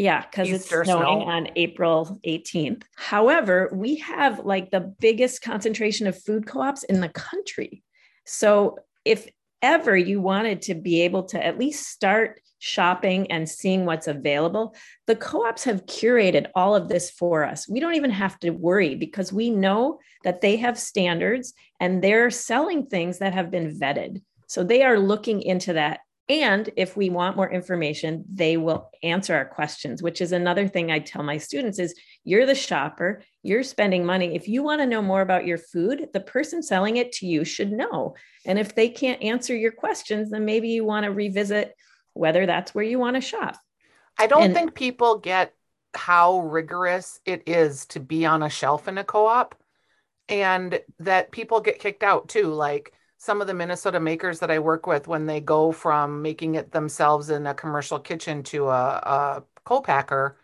Yeah, 0.00 0.22
because 0.22 0.48
it's 0.48 0.66
snowing 0.66 0.84
snow. 0.84 1.20
on 1.20 1.48
April 1.56 2.18
18th. 2.26 2.84
However, 2.96 3.68
we 3.70 3.96
have 3.96 4.38
like 4.38 4.70
the 4.70 4.80
biggest 4.80 5.42
concentration 5.42 6.06
of 6.06 6.20
food 6.22 6.46
co 6.46 6.62
ops 6.62 6.84
in 6.84 7.02
the 7.02 7.10
country. 7.10 7.82
So 8.24 8.78
if 9.04 9.28
ever 9.60 9.94
you 9.94 10.22
wanted 10.22 10.62
to 10.62 10.74
be 10.74 11.02
able 11.02 11.24
to 11.24 11.44
at 11.44 11.58
least 11.58 11.86
start 11.86 12.40
shopping 12.60 13.30
and 13.30 13.46
seeing 13.46 13.84
what's 13.84 14.08
available, 14.08 14.74
the 15.06 15.16
co 15.16 15.46
ops 15.46 15.64
have 15.64 15.84
curated 15.84 16.46
all 16.54 16.74
of 16.74 16.88
this 16.88 17.10
for 17.10 17.44
us. 17.44 17.68
We 17.68 17.78
don't 17.78 17.94
even 17.94 18.10
have 18.10 18.38
to 18.38 18.50
worry 18.52 18.94
because 18.94 19.34
we 19.34 19.50
know 19.50 19.98
that 20.24 20.40
they 20.40 20.56
have 20.56 20.78
standards 20.78 21.52
and 21.78 22.02
they're 22.02 22.30
selling 22.30 22.86
things 22.86 23.18
that 23.18 23.34
have 23.34 23.50
been 23.50 23.78
vetted. 23.78 24.22
So 24.46 24.64
they 24.64 24.82
are 24.82 24.98
looking 24.98 25.42
into 25.42 25.74
that 25.74 26.00
and 26.30 26.70
if 26.76 26.96
we 26.96 27.10
want 27.10 27.36
more 27.36 27.50
information, 27.50 28.24
they 28.32 28.56
will 28.56 28.88
answer 29.02 29.34
our 29.34 29.44
questions, 29.44 30.00
which 30.00 30.20
is 30.20 30.30
another 30.30 30.68
thing 30.68 30.90
I 30.90 31.00
tell 31.00 31.24
my 31.24 31.38
students 31.38 31.80
is 31.80 31.98
you're 32.22 32.46
the 32.46 32.54
shopper, 32.54 33.22
you're 33.42 33.64
spending 33.64 34.06
money. 34.06 34.36
If 34.36 34.46
you 34.46 34.62
want 34.62 34.80
to 34.80 34.86
know 34.86 35.02
more 35.02 35.22
about 35.22 35.44
your 35.44 35.58
food, 35.58 36.08
the 36.12 36.20
person 36.20 36.62
selling 36.62 36.98
it 36.98 37.10
to 37.14 37.26
you 37.26 37.44
should 37.44 37.72
know. 37.72 38.14
And 38.46 38.60
if 38.60 38.76
they 38.76 38.88
can't 38.88 39.20
answer 39.20 39.56
your 39.56 39.72
questions, 39.72 40.30
then 40.30 40.44
maybe 40.44 40.68
you 40.68 40.84
want 40.84 41.04
to 41.04 41.10
revisit 41.10 41.74
whether 42.14 42.46
that's 42.46 42.74
where 42.76 42.84
you 42.84 43.00
want 43.00 43.16
to 43.16 43.20
shop. 43.20 43.56
I 44.16 44.28
don't 44.28 44.44
and, 44.44 44.54
think 44.54 44.74
people 44.74 45.18
get 45.18 45.52
how 45.94 46.40
rigorous 46.42 47.18
it 47.24 47.42
is 47.46 47.86
to 47.86 47.98
be 47.98 48.24
on 48.24 48.44
a 48.44 48.48
shelf 48.48 48.86
in 48.86 48.98
a 48.98 49.04
co-op 49.04 49.56
and 50.28 50.80
that 51.00 51.32
people 51.32 51.60
get 51.60 51.80
kicked 51.80 52.04
out 52.04 52.28
too 52.28 52.54
like 52.54 52.92
some 53.20 53.42
of 53.42 53.46
the 53.46 53.52
Minnesota 53.52 54.00
makers 54.00 54.38
that 54.38 54.50
I 54.50 54.58
work 54.58 54.86
with 54.86 55.06
when 55.06 55.26
they 55.26 55.40
go 55.40 55.72
from 55.72 56.22
making 56.22 56.54
it 56.54 56.72
themselves 56.72 57.28
in 57.28 57.46
a 57.46 57.52
commercial 57.52 57.98
kitchen 57.98 58.42
to 58.44 58.68
a, 58.68 58.72
a 58.72 59.42
co-packer, 59.64 60.38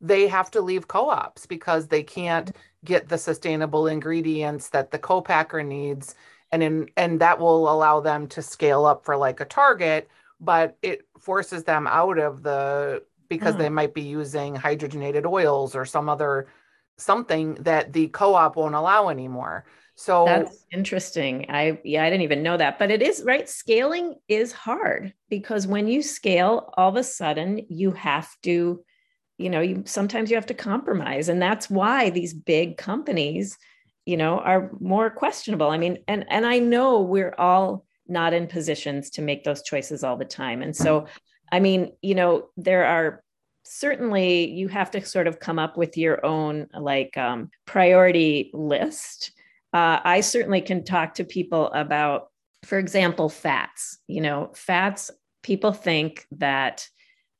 they 0.00 0.26
have 0.26 0.50
to 0.50 0.60
leave 0.60 0.88
co-ops 0.88 1.46
because 1.46 1.86
they 1.86 2.02
can't 2.02 2.50
get 2.84 3.08
the 3.08 3.16
sustainable 3.16 3.86
ingredients 3.86 4.70
that 4.70 4.90
the 4.90 4.98
co-packer 4.98 5.62
needs 5.62 6.16
and 6.50 6.64
in 6.64 6.88
and 6.96 7.20
that 7.20 7.38
will 7.38 7.68
allow 7.68 8.00
them 8.00 8.26
to 8.26 8.42
scale 8.42 8.86
up 8.86 9.04
for 9.04 9.16
like 9.16 9.38
a 9.40 9.44
target 9.44 10.08
but 10.40 10.76
it 10.82 11.06
forces 11.18 11.62
them 11.62 11.86
out 11.86 12.18
of 12.18 12.42
the 12.42 13.02
because 13.28 13.54
mm. 13.54 13.58
they 13.58 13.68
might 13.68 13.94
be 13.94 14.02
using 14.02 14.54
hydrogenated 14.54 15.24
oils 15.24 15.74
or 15.74 15.84
some 15.84 16.08
other 16.08 16.46
something 16.98 17.54
that 17.54 17.92
the 17.92 18.08
co-op 18.08 18.56
won't 18.56 18.74
allow 18.74 19.08
anymore 19.08 19.64
so 19.96 20.26
that's 20.26 20.64
interesting. 20.70 21.46
I 21.48 21.80
yeah, 21.82 22.04
I 22.04 22.10
didn't 22.10 22.22
even 22.22 22.42
know 22.42 22.58
that. 22.58 22.78
But 22.78 22.90
it 22.90 23.00
is 23.00 23.22
right. 23.24 23.48
Scaling 23.48 24.14
is 24.28 24.52
hard 24.52 25.14
because 25.30 25.66
when 25.66 25.88
you 25.88 26.02
scale, 26.02 26.72
all 26.76 26.90
of 26.90 26.96
a 26.96 27.02
sudden 27.02 27.64
you 27.70 27.92
have 27.92 28.28
to, 28.42 28.84
you 29.38 29.50
know, 29.50 29.62
you 29.62 29.84
sometimes 29.86 30.30
you 30.30 30.36
have 30.36 30.46
to 30.46 30.54
compromise. 30.54 31.30
And 31.30 31.40
that's 31.40 31.70
why 31.70 32.10
these 32.10 32.34
big 32.34 32.76
companies, 32.76 33.56
you 34.04 34.18
know, 34.18 34.38
are 34.38 34.70
more 34.80 35.08
questionable. 35.08 35.70
I 35.70 35.78
mean, 35.78 35.98
and 36.06 36.26
and 36.28 36.44
I 36.44 36.58
know 36.58 37.00
we're 37.00 37.34
all 37.38 37.86
not 38.06 38.34
in 38.34 38.48
positions 38.48 39.08
to 39.10 39.22
make 39.22 39.44
those 39.44 39.62
choices 39.62 40.04
all 40.04 40.18
the 40.18 40.26
time. 40.26 40.60
And 40.60 40.76
so, 40.76 41.06
I 41.50 41.60
mean, 41.60 41.92
you 42.02 42.14
know, 42.14 42.48
there 42.58 42.84
are 42.84 43.24
certainly 43.66 44.50
you 44.50 44.68
have 44.68 44.90
to 44.90 45.04
sort 45.04 45.26
of 45.26 45.40
come 45.40 45.58
up 45.58 45.76
with 45.76 45.96
your 45.96 46.24
own 46.24 46.66
like 46.78 47.16
um, 47.16 47.50
priority 47.66 48.50
list 48.54 49.32
uh, 49.76 50.00
I 50.04 50.22
certainly 50.22 50.62
can 50.62 50.84
talk 50.84 51.14
to 51.14 51.24
people 51.24 51.70
about, 51.72 52.28
for 52.64 52.78
example, 52.78 53.28
fats. 53.28 53.98
You 54.06 54.22
know, 54.22 54.50
fats, 54.54 55.10
people 55.42 55.72
think 55.72 56.26
that 56.32 56.88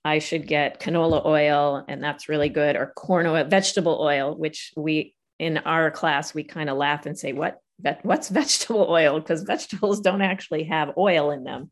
I 0.05 0.19
should 0.19 0.47
get 0.47 0.79
canola 0.79 1.25
oil 1.25 1.83
and 1.89 2.05
that's 2.05 2.29
really 2.29 2.51
good, 2.51 2.77
or 2.77 2.93
corn 2.95 3.27
oil, 3.27 3.45
vegetable 3.45 3.99
oil, 4.03 4.37
which 4.37 4.75
we 4.77 5.15
in 5.39 5.57
our 5.59 5.91
class 5.91 6.35
we 6.35 6.45
kind 6.45 6.69
of 6.69 6.77
laugh 6.77 7.07
and 7.07 7.19
say, 7.19 7.33
"What? 7.33 7.59
What's 8.03 8.29
vegetable 8.41 8.87
oil?" 8.91 9.19
Because 9.19 9.43
vegetables 9.43 10.01
don't 10.01 10.21
actually 10.21 10.65
have 10.65 10.99
oil 10.99 11.31
in 11.31 11.43
them. 11.43 11.71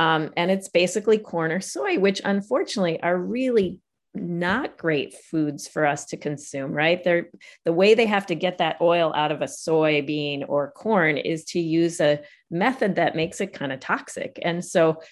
Um, 0.00 0.30
and 0.34 0.50
it's 0.50 0.70
basically 0.70 1.18
corn 1.18 1.52
or 1.52 1.60
soy, 1.60 1.98
which 1.98 2.22
unfortunately 2.24 3.02
are 3.02 3.18
really 3.18 3.80
not 4.14 4.78
great 4.78 5.12
foods 5.12 5.68
for 5.68 5.84
us 5.84 6.06
to 6.06 6.16
consume, 6.16 6.72
right? 6.72 7.04
They're 7.04 7.28
the 7.66 7.74
way 7.74 7.92
they 7.92 8.06
have 8.06 8.24
to 8.26 8.34
get 8.34 8.56
that 8.58 8.78
oil 8.80 9.12
out 9.14 9.30
of 9.30 9.42
a 9.42 9.44
soybean 9.44 10.48
or 10.48 10.70
corn 10.70 11.18
is 11.18 11.44
to 11.48 11.60
use 11.60 12.00
a 12.00 12.20
method 12.50 12.94
that 12.94 13.14
makes 13.14 13.42
it 13.42 13.52
kind 13.52 13.72
of 13.72 13.80
toxic. 13.80 14.38
And 14.40 14.64
so 14.64 15.02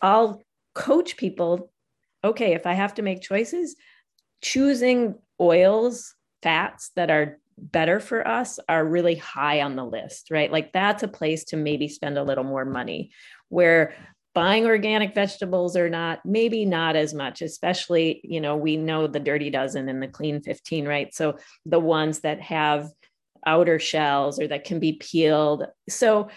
I'll 0.00 0.40
coach 0.72 1.16
people 1.16 1.72
okay, 2.22 2.52
if 2.52 2.66
I 2.66 2.74
have 2.74 2.94
to 2.94 3.02
make 3.02 3.22
choices, 3.22 3.76
choosing 4.40 5.14
oils, 5.40 6.14
fats 6.42 6.90
that 6.94 7.10
are 7.10 7.38
better 7.60 8.00
for 8.00 8.26
us 8.26 8.58
are 8.68 8.84
really 8.84 9.16
high 9.16 9.62
on 9.62 9.76
the 9.76 9.84
list, 9.84 10.30
right? 10.30 10.50
Like 10.50 10.72
that's 10.72 11.02
a 11.02 11.08
place 11.08 11.44
to 11.46 11.56
maybe 11.56 11.88
spend 11.88 12.18
a 12.18 12.22
little 12.22 12.44
more 12.44 12.64
money. 12.64 13.12
Where 13.48 13.94
buying 14.34 14.64
organic 14.64 15.14
vegetables 15.14 15.76
or 15.76 15.90
not 15.90 16.20
maybe 16.24 16.64
not 16.64 16.94
as 16.94 17.12
much 17.12 17.42
especially 17.42 18.20
you 18.22 18.40
know 18.40 18.56
we 18.56 18.76
know 18.76 19.06
the 19.06 19.20
dirty 19.20 19.50
dozen 19.50 19.88
and 19.88 20.02
the 20.02 20.08
clean 20.08 20.40
15 20.40 20.86
right 20.86 21.14
so 21.14 21.36
the 21.66 21.80
ones 21.80 22.20
that 22.20 22.40
have 22.40 22.88
outer 23.46 23.78
shells 23.78 24.40
or 24.40 24.46
that 24.46 24.64
can 24.64 24.78
be 24.78 24.92
peeled 24.92 25.66
so 25.88 26.28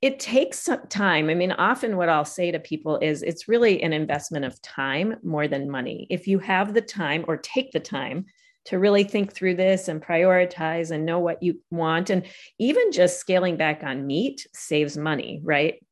it 0.00 0.18
takes 0.18 0.58
some 0.58 0.86
time 0.88 1.28
i 1.28 1.34
mean 1.34 1.52
often 1.52 1.96
what 1.96 2.08
i'll 2.08 2.24
say 2.24 2.50
to 2.50 2.58
people 2.58 2.98
is 3.02 3.22
it's 3.22 3.48
really 3.48 3.82
an 3.82 3.92
investment 3.92 4.44
of 4.44 4.60
time 4.62 5.16
more 5.22 5.46
than 5.46 5.70
money 5.70 6.06
if 6.08 6.26
you 6.26 6.38
have 6.38 6.72
the 6.72 6.80
time 6.80 7.24
or 7.28 7.36
take 7.36 7.72
the 7.72 7.80
time 7.80 8.24
to 8.66 8.78
really 8.78 9.04
think 9.04 9.32
through 9.32 9.54
this 9.54 9.88
and 9.88 10.02
prioritize 10.02 10.90
and 10.90 11.04
know 11.04 11.18
what 11.18 11.42
you 11.42 11.60
want 11.70 12.10
and 12.10 12.26
even 12.58 12.92
just 12.92 13.20
scaling 13.20 13.56
back 13.56 13.82
on 13.82 14.06
meat 14.06 14.46
saves 14.54 14.96
money 14.96 15.40
right 15.42 15.82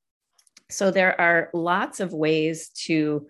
so 0.71 0.91
there 0.91 1.21
are 1.21 1.51
lots 1.53 2.01
of 2.01 2.13
ways 2.13 2.71
to 2.71 3.27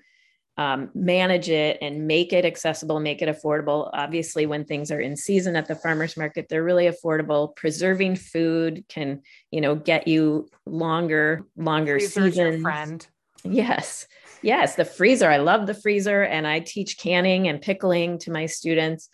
um, 0.59 0.91
manage 0.95 1.49
it 1.49 1.79
and 1.81 2.07
make 2.07 2.33
it 2.33 2.45
accessible, 2.45 3.01
make 3.01 3.23
it 3.23 3.29
affordable. 3.29 3.91
Obviously, 3.93 4.47
when 4.47 4.65
things 4.65 4.91
are 4.91 5.01
in 5.01 5.17
season 5.17 5.57
at 5.57 5.67
the 5.67 5.75
farmers 5.75 6.17
market, 6.17 6.47
they're 6.49 6.63
really 6.63 6.87
affordable. 6.91 7.57
Preserving 7.57 8.17
food 8.17 8.85
can, 8.89 9.23
you 9.51 9.61
know, 9.61 9.75
get 9.75 10.07
you 10.07 10.49
longer, 10.67 11.47
longer 11.57 11.99
seasons. 11.99 12.63
friend. 12.63 13.07
Yes. 13.45 14.07
Yes, 14.43 14.75
the 14.75 14.85
freezer. 14.85 15.31
I 15.31 15.39
love 15.39 15.67
the 15.67 15.75
freezer, 15.75 16.23
and 16.23 16.47
I 16.47 16.61
teach 16.61 16.99
canning 16.99 17.49
and 17.49 17.61
pickling 17.61 18.19
to 18.19 18.31
my 18.31 18.47
students. 18.47 19.09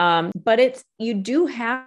Um, 0.00 0.32
but 0.34 0.58
it's 0.58 0.82
you 0.98 1.12
do 1.12 1.44
have 1.44 1.84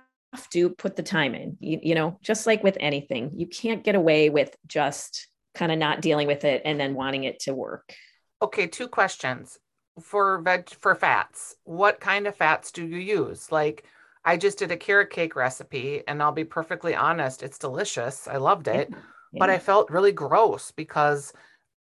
to 0.52 0.70
put 0.70 0.96
the 0.96 1.04
time 1.04 1.34
in. 1.34 1.58
You, 1.60 1.80
you 1.82 1.96
know, 1.96 2.20
just 2.22 2.46
like 2.46 2.64
with 2.64 2.78
anything, 2.80 3.32
you 3.36 3.48
can't 3.48 3.84
get 3.84 3.96
away 3.96 4.30
with 4.30 4.56
just 4.68 5.28
kind 5.56 5.72
of 5.72 5.80
not 5.80 6.02
dealing 6.02 6.28
with 6.28 6.46
it 6.46 6.62
and 6.64 6.80
then 6.80 6.94
wanting 6.94 7.24
it 7.24 7.40
to 7.42 7.56
work. 7.56 7.94
Okay, 8.42 8.68
two 8.68 8.88
questions 8.88 9.58
for 10.00 10.42
veg 10.42 10.70
for 10.70 10.94
fats. 10.94 11.56
What 11.64 12.00
kind 12.00 12.28
of 12.28 12.36
fats 12.36 12.72
do 12.72 12.86
you 12.86 12.98
use? 12.98 13.52
Like 13.52 13.84
I 14.24 14.38
just 14.38 14.60
did 14.60 14.72
a 14.72 14.78
carrot 14.78 15.10
cake 15.10 15.36
recipe 15.36 16.04
and 16.08 16.22
I'll 16.22 16.32
be 16.32 16.46
perfectly 16.46 16.94
honest, 16.96 17.42
it's 17.42 17.58
delicious. 17.58 18.28
I 18.28 18.38
loved 18.38 18.68
it, 18.68 18.90
yeah. 18.92 18.98
Yeah. 19.32 19.40
but 19.40 19.50
I 19.50 19.58
felt 19.58 19.90
really 19.90 20.12
gross 20.12 20.72
because 20.72 21.34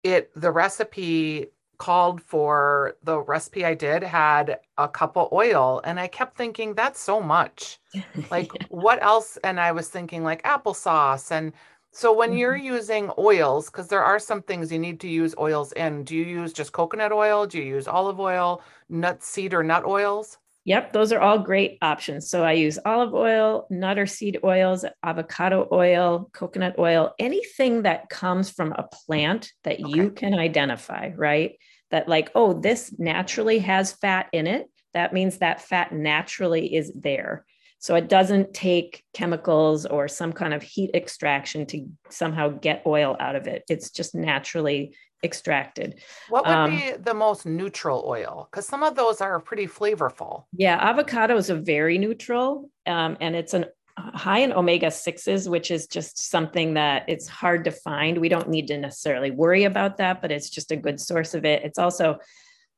it 0.03 0.31
the 0.35 0.51
recipe 0.51 1.49
called 1.79 2.23
for 2.23 2.95
the 3.03 3.19
recipe 3.21 3.65
I 3.65 3.75
did 3.75 4.03
had 4.03 4.61
a 4.79 4.89
cup 4.89 5.17
of 5.17 5.33
oil 5.33 5.81
and 5.85 5.99
I 5.99 6.07
kept 6.07 6.37
thinking 6.37 6.75
that's 6.75 7.01
so 7.01 7.21
much. 7.21 7.79
Like 8.31 8.51
yeah. 8.55 8.67
what 8.69 9.03
else 9.03 9.39
and 9.45 9.61
I 9.61 9.73
was 9.73 9.89
thinking 9.89 10.23
like 10.25 10.43
applesauce 10.45 11.31
and 11.31 11.53
so 11.91 12.13
when 12.13 12.31
mm-hmm. 12.31 12.39
you're 12.39 12.57
using 12.57 13.11
oils 13.19 13.69
cuz 13.69 13.89
there 13.89 14.05
are 14.05 14.19
some 14.19 14.43
things 14.43 14.73
you 14.73 14.79
need 14.79 15.01
to 15.01 15.09
use 15.09 15.35
oils 15.39 15.73
in, 15.73 16.05
do 16.05 16.17
you 16.17 16.25
use 16.25 16.53
just 16.53 16.73
coconut 16.73 17.13
oil? 17.13 17.47
Do 17.47 17.59
you 17.59 17.65
use 17.65 17.87
olive 17.87 18.21
oil, 18.21 18.63
nut 18.89 19.23
seed 19.23 19.53
or 19.53 19.63
nut 19.63 19.85
oils? 19.85 20.39
Yep, 20.65 20.93
those 20.93 21.13
are 21.13 21.21
all 21.21 21.41
great 21.41 21.79
options. 21.83 22.31
So 22.31 22.45
I 22.45 22.53
use 22.53 22.79
olive 22.85 23.15
oil, 23.15 23.67
nut 23.69 23.99
or 23.99 24.07
seed 24.07 24.39
oils, 24.45 24.85
avocado 25.03 25.69
oil, 25.73 26.31
coconut 26.33 26.77
oil, 26.79 27.15
anything 27.19 27.83
that 27.83 28.09
comes 28.09 28.49
from 28.49 28.73
a 28.73 28.85
plant 28.85 29.53
that 29.65 29.81
okay. 29.81 29.93
you 29.93 30.11
can 30.11 30.35
identify, 30.35 31.11
right? 31.17 31.59
That, 31.91 32.09
like, 32.09 32.31
oh, 32.35 32.53
this 32.55 32.95
naturally 32.97 33.59
has 33.59 33.93
fat 33.93 34.29
in 34.33 34.47
it. 34.47 34.71
That 34.95 35.13
means 35.13 35.39
that 35.39 35.63
fat 35.63 35.93
naturally 35.93 36.75
is 36.75 36.93
there. 36.95 37.45
So 37.81 37.97
it 37.97 38.09
doesn't 38.09 38.55
take 38.55 39.03
chemicals 39.13 39.85
or 39.87 40.07
some 40.07 40.33
kind 40.33 40.55
of 40.55 40.63
heat 40.63 40.93
extraction 40.95 41.67
to 41.67 41.89
somehow 42.11 42.51
get 42.51 42.85
oil 42.87 43.17
out 43.19 43.35
of 43.35 43.49
it. 43.49 43.65
It's 43.69 43.91
just 43.91 44.15
naturally 44.15 44.95
extracted. 45.23 46.01
What 46.29 46.47
would 46.47 46.55
um, 46.55 46.71
be 46.71 46.93
the 46.99 47.15
most 47.15 47.47
neutral 47.47 48.05
oil? 48.07 48.49
Because 48.51 48.67
some 48.67 48.83
of 48.83 48.95
those 48.95 49.21
are 49.21 49.39
pretty 49.41 49.67
flavorful. 49.67 50.45
Yeah, 50.53 50.77
avocado 50.81 51.37
is 51.37 51.51
a 51.51 51.55
very 51.55 51.99
neutral, 51.99 52.71
um, 52.87 53.17
and 53.21 53.37
it's 53.37 53.55
an 53.55 53.67
high 53.99 54.39
in 54.39 54.53
omega 54.53 54.87
6s 54.87 55.51
which 55.51 55.71
is 55.71 55.87
just 55.87 56.31
something 56.31 56.75
that 56.75 57.05
it's 57.09 57.29
hard 57.29 57.65
to 57.65 57.71
find 57.71 58.17
we 58.17 58.31
don't 58.31 58.49
need 58.49 58.67
to 58.69 58.79
necessarily 58.79 59.31
worry 59.31 59.65
about 59.65 59.99
that 59.99 60.23
but 60.23 60.33
it's 60.33 60.49
just 60.49 60.71
a 60.71 60.77
good 60.77 60.99
source 60.99 61.35
of 61.35 61.45
it 61.45 61.63
it's 61.63 61.79
also 61.79 62.19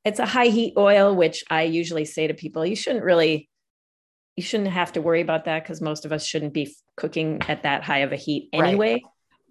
it's 0.05 0.19
a 0.19 0.27
high 0.27 0.47
heat 0.47 0.75
oil 0.77 1.15
which 1.15 1.45
i 1.51 1.63
usually 1.63 2.05
say 2.05 2.27
to 2.27 2.35
people 2.35 2.67
you 2.67 2.75
shouldn't 2.75 3.05
really 3.05 3.49
you 4.35 4.43
shouldn't 4.43 4.71
have 4.71 4.93
to 4.93 5.01
worry 5.01 5.21
about 5.21 5.45
that 5.45 5.63
because 5.63 5.81
most 5.81 6.05
of 6.05 6.11
us 6.11 6.27
shouldn't 6.27 6.53
be 6.53 6.75
cooking 6.97 7.41
at 7.49 7.63
that 7.63 7.85
high 7.85 7.99
of 7.99 8.11
a 8.11 8.17
heat 8.17 8.49
anyway 8.53 8.95
right 8.95 9.03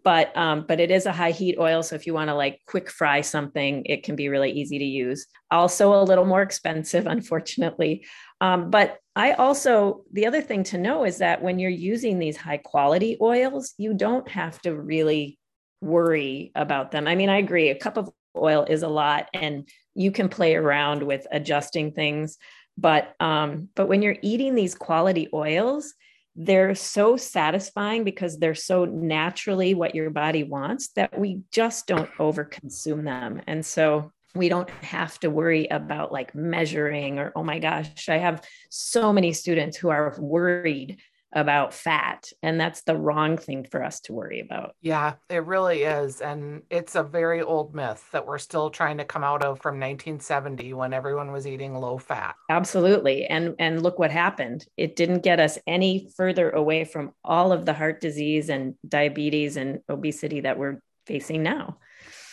but 0.04 0.36
um, 0.38 0.66
but 0.68 0.80
it 0.80 0.92
is 0.92 1.06
a 1.06 1.12
high 1.12 1.32
heat 1.32 1.58
oil 1.60 1.82
so 1.82 1.96
if 1.96 2.06
you 2.06 2.14
want 2.14 2.30
to 2.30 2.36
like 2.36 2.62
quick 2.68 2.90
fry 2.90 3.22
something 3.22 3.84
it 3.86 4.04
can 4.04 4.16
be 4.16 4.30
really 4.30 4.52
easy 4.52 4.78
to 4.80 4.86
use. 4.86 5.28
Also 5.52 5.94
a 5.94 6.04
little 6.04 6.26
more 6.26 6.42
expensive 6.42 7.08
unfortunately. 7.18 8.06
Um, 8.42 8.70
but 8.70 8.98
i 9.16 9.34
also 9.34 10.04
the 10.12 10.26
other 10.26 10.42
thing 10.42 10.64
to 10.64 10.78
know 10.78 11.06
is 11.06 11.20
that 11.20 11.42
when 11.42 11.60
you're 11.60 11.70
using 11.70 12.18
these 12.18 12.36
high 12.36 12.58
quality 12.58 13.16
oils 13.22 13.74
you 13.78 13.94
don't 13.94 14.28
have 14.28 14.60
to 14.62 14.76
really 14.76 15.38
worry 15.82 16.52
about 16.56 16.92
them. 16.92 17.08
I 17.08 17.16
mean 17.16 17.30
i 17.30 17.38
agree 17.38 17.70
a 17.70 17.76
cup 17.76 17.98
of 17.98 18.10
oil 18.36 18.66
is 18.68 18.84
a 18.84 18.88
lot 18.88 19.30
and 19.34 19.68
you 19.94 20.12
can 20.12 20.28
play 20.28 20.56
around 20.56 21.04
with 21.04 21.28
adjusting 21.32 21.92
things 21.92 22.38
but 22.78 23.14
um, 23.20 23.70
but 23.76 23.88
when 23.88 24.02
you're 24.02 24.18
eating 24.22 24.56
these 24.56 24.76
quality 24.76 25.30
oils 25.34 25.94
they're 26.36 26.76
so 26.76 27.16
satisfying 27.16 28.04
because 28.04 28.38
they're 28.38 28.56
so 28.56 28.86
naturally 28.86 29.74
what 29.76 29.94
your 29.94 30.10
body 30.10 30.44
wants 30.44 30.90
that 30.90 31.18
we 31.18 31.42
just 31.52 31.86
don't 31.88 32.10
overconsume 32.14 33.04
them. 33.04 33.42
And 33.46 33.66
so 33.66 34.12
we 34.36 34.50
don't 34.50 34.70
have 34.70 35.20
to 35.20 35.30
worry 35.30 35.68
about 35.68 36.12
like 36.12 36.34
measuring 36.34 37.20
or, 37.20 37.32
oh 37.36 37.44
my 37.44 37.60
gosh, 37.60 38.10
I 38.10 38.18
have 38.18 38.44
so 38.70 39.14
many 39.14 39.32
students 39.32 39.78
who 39.78 39.90
are 39.90 40.16
worried 40.20 40.98
about 41.36 41.74
fat 41.74 42.30
and 42.42 42.60
that's 42.60 42.84
the 42.84 42.96
wrong 42.96 43.38
thing 43.38 43.66
for 43.70 43.84
us 43.84 44.00
to 44.02 44.14
worry 44.14 44.40
about. 44.40 44.76
Yeah 44.82 45.14
it 45.30 45.46
really 45.46 45.84
is 45.84 46.22
and 46.22 46.62
it's 46.70 46.96
a 46.96 47.04
very 47.04 47.42
old 47.42 47.74
myth 47.74 48.08
that 48.12 48.26
we're 48.26 48.38
still 48.38 48.70
trying 48.70 48.98
to 48.98 49.06
come 49.06 49.24
out 49.24 49.44
of 49.44 49.60
from 49.62 49.76
1970 49.76 50.74
when 50.74 50.94
everyone 50.94 51.32
was 51.32 51.48
eating 51.48 51.74
low 51.74 51.98
fat. 51.98 52.36
Absolutely 52.50 53.26
and 53.26 53.56
and 53.60 53.82
look 53.82 54.00
what 54.00 54.12
happened. 54.12 54.66
It 54.78 54.96
didn't 54.96 55.24
get 55.24 55.40
us 55.40 55.58
any 55.66 56.10
further 56.16 56.50
away 56.50 56.86
from 56.86 57.12
all 57.24 57.52
of 57.52 57.66
the 57.66 57.74
heart 57.74 58.00
disease 58.02 58.50
and 58.50 58.76
diabetes 58.88 59.58
and 59.58 59.80
obesity 59.90 60.42
that 60.42 60.58
we're 60.58 60.82
facing 61.06 61.44
now. 61.44 61.78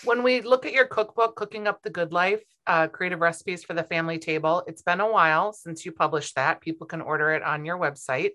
When 0.05 0.23
we 0.23 0.41
look 0.41 0.65
at 0.67 0.73
your 0.73 0.87
cookbook 0.87 1.37
cooking 1.37 1.67
up 1.67 1.83
the 1.83 1.91
good 1.91 2.13
life 2.13 2.43
uh, 2.67 2.87
creative 2.87 3.21
recipes 3.21 3.65
for 3.65 3.75
the 3.75 3.83
family 3.83 4.19
table 4.19 4.63
it's 4.67 4.83
been 4.83 5.01
a 5.01 5.11
while 5.11 5.53
since 5.53 5.85
you 5.85 5.93
published 5.93 6.35
that. 6.37 6.61
People 6.61 6.87
can 6.87 7.01
order 7.01 7.33
it 7.33 7.43
on 7.43 7.65
your 7.65 7.79
website 7.79 8.33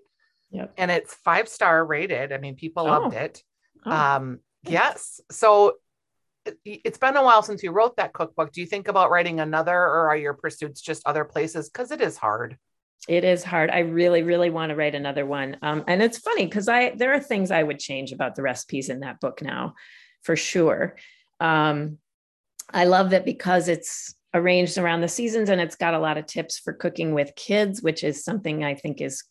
Yep. 0.50 0.74
And 0.76 0.90
it's 0.90 1.14
five 1.14 1.48
star 1.48 1.84
rated. 1.84 2.32
I 2.32 2.38
mean, 2.38 2.54
people 2.54 2.84
oh. 2.84 2.90
loved 2.90 3.14
it. 3.14 3.42
Oh. 3.84 3.90
Um, 3.90 4.40
yes. 4.62 5.20
So 5.30 5.74
it's 6.64 6.98
been 6.98 7.16
a 7.16 7.24
while 7.24 7.42
since 7.42 7.62
you 7.62 7.72
wrote 7.72 7.96
that 7.96 8.12
cookbook. 8.12 8.52
Do 8.52 8.60
you 8.60 8.66
think 8.66 8.88
about 8.88 9.10
writing 9.10 9.40
another 9.40 9.76
or 9.76 10.08
are 10.08 10.16
your 10.16 10.34
pursuits 10.34 10.80
just 10.80 11.06
other 11.06 11.24
places? 11.24 11.68
Because 11.68 11.90
it 11.90 12.00
is 12.00 12.16
hard. 12.16 12.56
It 13.08 13.24
is 13.24 13.44
hard. 13.44 13.70
I 13.70 13.80
really, 13.80 14.22
really 14.22 14.50
want 14.50 14.70
to 14.70 14.76
write 14.76 14.94
another 14.94 15.26
one. 15.26 15.56
Um, 15.62 15.84
and 15.86 16.02
it's 16.02 16.18
funny 16.18 16.46
because 16.46 16.68
I 16.68 16.90
there 16.90 17.12
are 17.14 17.20
things 17.20 17.50
I 17.50 17.62
would 17.62 17.78
change 17.78 18.12
about 18.12 18.34
the 18.34 18.42
recipes 18.42 18.88
in 18.88 19.00
that 19.00 19.20
book 19.20 19.42
now, 19.42 19.74
for 20.22 20.34
sure. 20.34 20.96
Um, 21.38 21.98
I 22.72 22.84
love 22.84 23.10
that 23.10 23.24
because 23.24 23.68
it's 23.68 24.14
arranged 24.34 24.76
around 24.76 25.00
the 25.00 25.08
seasons 25.08 25.50
and 25.50 25.60
it's 25.60 25.76
got 25.76 25.94
a 25.94 25.98
lot 25.98 26.18
of 26.18 26.26
tips 26.26 26.58
for 26.58 26.72
cooking 26.72 27.14
with 27.14 27.36
kids, 27.36 27.80
which 27.80 28.02
is 28.02 28.24
something 28.24 28.64
I 28.64 28.74
think 28.74 29.00
is 29.00 29.22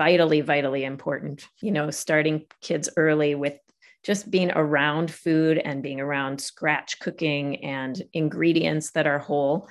vitally, 0.00 0.40
vitally 0.40 0.84
important. 0.84 1.46
You 1.60 1.72
know, 1.72 1.90
starting 1.90 2.46
kids 2.62 2.88
early 2.96 3.34
with 3.34 3.58
just 4.02 4.30
being 4.30 4.50
around 4.50 5.10
food 5.10 5.58
and 5.58 5.82
being 5.82 6.00
around 6.00 6.40
scratch 6.40 6.98
cooking 7.00 7.62
and 7.62 8.02
ingredients 8.14 8.92
that 8.92 9.06
are 9.06 9.18
whole. 9.18 9.68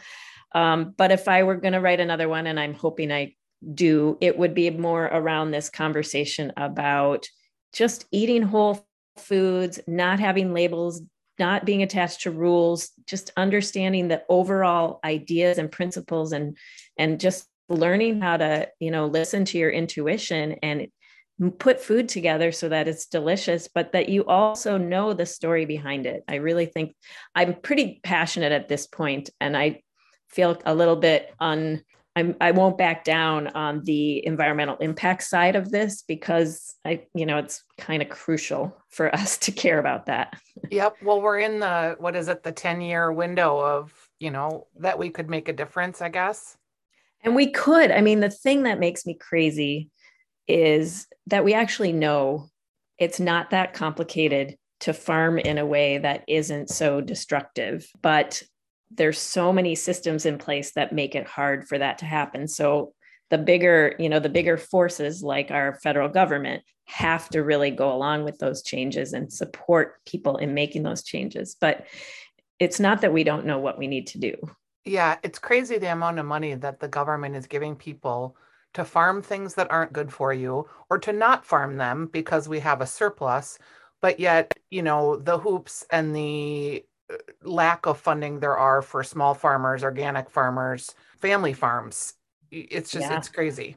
Um, 0.53 0.93
but 0.95 1.11
if 1.11 1.27
I 1.27 1.41
were 1.41 1.55
going 1.55 1.73
to 1.73 1.81
write 1.81 1.99
another 1.99 2.29
one, 2.29 2.45
and 2.45 2.59
I'm 2.59 2.75
hoping 2.75 3.11
I 3.11 3.33
do, 3.73 4.19
it 4.21 4.37
would 4.37 4.53
be 4.53 4.69
more 4.69 5.05
around 5.05 5.49
this 5.49 5.71
conversation 5.71 6.53
about 6.57 7.25
just 7.73 8.05
eating 8.11 8.43
whole 8.43 8.87
foods, 9.17 9.79
not 9.87 10.19
having 10.19 10.53
labels, 10.53 11.01
not 11.39 11.65
being 11.65 11.81
attached 11.81 12.21
to 12.21 12.31
rules, 12.31 12.91
just 13.07 13.31
understanding 13.35 14.09
the 14.09 14.21
overall 14.29 14.99
ideas 15.03 15.57
and 15.57 15.71
principles 15.71 16.33
and 16.33 16.55
and 16.99 17.19
just 17.19 17.48
learning 17.69 18.21
how 18.21 18.37
to 18.37 18.67
you 18.79 18.91
know 18.91 19.05
listen 19.05 19.45
to 19.45 19.57
your 19.57 19.69
intuition 19.69 20.55
and 20.63 20.87
put 21.57 21.79
food 21.79 22.09
together 22.09 22.51
so 22.51 22.67
that 22.67 22.87
it's 22.87 23.05
delicious 23.05 23.69
but 23.73 23.93
that 23.93 24.09
you 24.09 24.25
also 24.25 24.77
know 24.77 25.13
the 25.13 25.25
story 25.25 25.65
behind 25.65 26.05
it 26.05 26.23
i 26.27 26.35
really 26.35 26.65
think 26.65 26.95
i'm 27.35 27.53
pretty 27.53 28.01
passionate 28.03 28.51
at 28.51 28.67
this 28.67 28.87
point 28.87 29.29
and 29.39 29.55
i 29.55 29.81
feel 30.27 30.59
a 30.65 30.75
little 30.75 30.97
bit 30.97 31.33
on 31.39 31.81
I'm, 32.15 32.35
I 32.41 32.51
won't 32.51 32.77
back 32.77 33.05
down 33.05 33.47
on 33.49 33.83
the 33.85 34.25
environmental 34.25 34.75
impact 34.77 35.23
side 35.23 35.55
of 35.55 35.71
this 35.71 36.03
because 36.05 36.75
I, 36.83 37.03
you 37.13 37.25
know, 37.25 37.37
it's 37.37 37.63
kind 37.77 38.01
of 38.01 38.09
crucial 38.09 38.75
for 38.89 39.13
us 39.15 39.37
to 39.39 39.51
care 39.51 39.79
about 39.79 40.07
that. 40.07 40.37
Yep. 40.69 40.97
Well, 41.01 41.21
we're 41.21 41.39
in 41.39 41.59
the, 41.61 41.95
what 41.97 42.17
is 42.17 42.27
it, 42.27 42.43
the 42.43 42.51
10 42.51 42.81
year 42.81 43.11
window 43.11 43.59
of, 43.59 43.93
you 44.19 44.31
know, 44.31 44.67
that 44.79 44.99
we 44.99 45.09
could 45.09 45.29
make 45.29 45.47
a 45.47 45.53
difference, 45.53 46.01
I 46.01 46.09
guess. 46.09 46.57
And 47.23 47.35
we 47.35 47.51
could. 47.51 47.91
I 47.91 48.01
mean, 48.01 48.19
the 48.19 48.29
thing 48.29 48.63
that 48.63 48.79
makes 48.79 49.05
me 49.05 49.13
crazy 49.13 49.89
is 50.47 51.07
that 51.27 51.43
we 51.43 51.53
actually 51.53 51.91
know 51.91 52.47
it's 52.97 53.19
not 53.19 53.51
that 53.51 53.73
complicated 53.73 54.57
to 54.81 54.93
farm 54.93 55.37
in 55.37 55.57
a 55.57 55.65
way 55.65 55.97
that 55.97 56.23
isn't 56.27 56.69
so 56.69 57.01
destructive. 57.01 57.87
But 58.01 58.41
there's 58.91 59.19
so 59.19 59.53
many 59.53 59.75
systems 59.75 60.25
in 60.25 60.37
place 60.37 60.71
that 60.73 60.93
make 60.93 61.15
it 61.15 61.27
hard 61.27 61.67
for 61.67 61.77
that 61.77 61.99
to 61.99 62.05
happen. 62.05 62.47
So 62.47 62.93
the 63.29 63.37
bigger, 63.37 63.95
you 63.99 64.09
know, 64.09 64.19
the 64.19 64.29
bigger 64.29 64.57
forces 64.57 65.21
like 65.21 65.51
our 65.51 65.79
federal 65.83 66.09
government 66.09 66.63
have 66.85 67.29
to 67.29 67.43
really 67.43 67.69
go 67.69 67.93
along 67.93 68.23
with 68.23 68.39
those 68.39 68.63
changes 68.63 69.13
and 69.13 69.31
support 69.31 70.03
people 70.05 70.37
in 70.37 70.55
making 70.55 70.83
those 70.83 71.03
changes. 71.03 71.55
But 71.59 71.85
it's 72.57 72.79
not 72.79 73.01
that 73.01 73.13
we 73.13 73.23
don't 73.23 73.45
know 73.45 73.59
what 73.59 73.77
we 73.77 73.87
need 73.87 74.07
to 74.07 74.17
do. 74.17 74.35
Yeah, 74.89 75.17
it's 75.21 75.37
crazy 75.37 75.77
the 75.77 75.91
amount 75.91 76.17
of 76.17 76.25
money 76.25 76.55
that 76.55 76.79
the 76.79 76.87
government 76.87 77.35
is 77.35 77.45
giving 77.45 77.75
people 77.75 78.35
to 78.73 78.83
farm 78.83 79.21
things 79.21 79.53
that 79.53 79.69
aren't 79.69 79.93
good 79.93 80.11
for 80.11 80.33
you 80.33 80.67
or 80.89 80.97
to 80.97 81.13
not 81.13 81.45
farm 81.45 81.77
them 81.77 82.09
because 82.11 82.49
we 82.49 82.59
have 82.61 82.81
a 82.81 82.87
surplus. 82.87 83.59
But 84.01 84.19
yet, 84.19 84.57
you 84.71 84.81
know, 84.81 85.17
the 85.17 85.37
hoops 85.37 85.85
and 85.91 86.15
the 86.15 86.83
uh, 87.13 87.17
lack 87.43 87.85
of 87.85 87.99
funding 87.99 88.39
there 88.39 88.57
are 88.57 88.81
for 88.81 89.03
small 89.03 89.35
farmers, 89.35 89.83
organic 89.83 90.27
farmers, 90.27 90.95
family 91.19 91.53
farms. 91.53 92.15
It's 92.49 92.89
just, 92.89 93.11
yeah. 93.11 93.17
it's 93.17 93.29
crazy. 93.29 93.75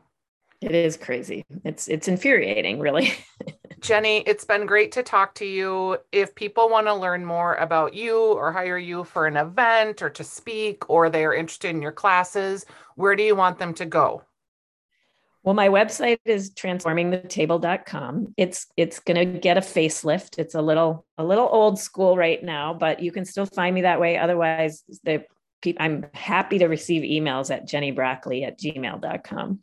It 0.63 0.75
is 0.75 0.97
crazy. 0.97 1.45
It's 1.63 1.89
it's 1.89 2.09
infuriating, 2.09 2.79
really. 2.79 3.13
Jenny, 3.83 4.19
it's 4.19 4.45
been 4.45 4.65
great 4.65 4.93
to 4.93 5.03
talk 5.03 5.35
to 5.35 5.45
you. 5.45 5.99
If 6.13 6.37
people 6.37 6.69
want 6.69 6.87
to 6.87 6.95
learn 6.95 7.25
more 7.25 7.57
about 7.57 7.95
you 7.95 8.17
or 8.17 8.53
hire 8.53 8.79
you 8.79 9.03
for 9.03 9.27
an 9.27 9.37
event 9.37 10.03
or 10.03 10.11
to 10.11 10.23
speak 10.23 10.89
or 10.89 11.11
they're 11.11 11.35
interested 11.35 11.71
in 11.71 11.83
your 11.83 11.91
classes, 11.91 12.65
where 12.95 13.17
do 13.17 13.25
you 13.25 13.35
want 13.35 13.59
them 13.59 13.75
to 13.75 13.85
go? 13.85 14.23
Well, 15.43 15.57
my 15.57 15.69
website 15.69 16.21
is 16.25 16.53
transformingthetable.com. 16.53 18.35
It's 18.37 18.69
it's 18.77 19.01
going 19.01 19.17
to 19.17 19.39
get 19.41 19.59
a 19.59 19.61
facelift. 19.61 20.39
It's 20.39 20.55
a 20.55 20.63
little 20.63 21.05
a 21.19 21.25
little 21.25 21.49
old 21.51 21.81
school 21.81 22.17
right 22.17 22.43
now, 22.43 22.75
but 22.75 23.03
you 23.03 23.11
can 23.11 23.25
still 23.25 23.47
find 23.47 23.75
me 23.75 23.83
that 23.83 24.01
way. 24.01 24.17
Otherwise, 24.17 24.85
the 25.03 25.25
I'm 25.79 26.07
happy 26.15 26.59
to 26.59 26.67
receive 26.67 27.03
emails 27.03 27.53
at 27.53 27.69
jennybroccoli 27.69 28.47
at 28.47 28.59
gmail.com. 28.61 29.61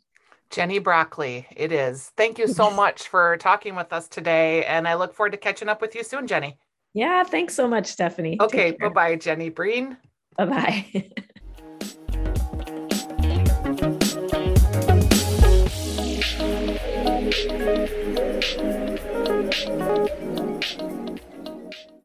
Jenny 0.50 0.80
Broccoli, 0.80 1.46
it 1.56 1.72
is. 1.72 2.12
Thank 2.16 2.38
you 2.38 2.48
so 2.48 2.70
much 2.74 3.08
for 3.08 3.36
talking 3.38 3.76
with 3.76 3.92
us 3.92 4.08
today. 4.08 4.64
And 4.64 4.86
I 4.86 4.94
look 4.94 5.14
forward 5.14 5.32
to 5.32 5.38
catching 5.38 5.68
up 5.68 5.80
with 5.80 5.94
you 5.94 6.02
soon, 6.02 6.26
Jenny. 6.26 6.58
Yeah, 6.92 7.22
thanks 7.22 7.54
so 7.54 7.68
much, 7.68 7.86
Stephanie. 7.86 8.36
Okay, 8.40 8.72
bye 8.72 8.88
bye, 8.88 9.14
Jenny 9.16 9.48
Breen. 9.48 9.96
Bye 10.36 10.46
bye. 10.46 11.10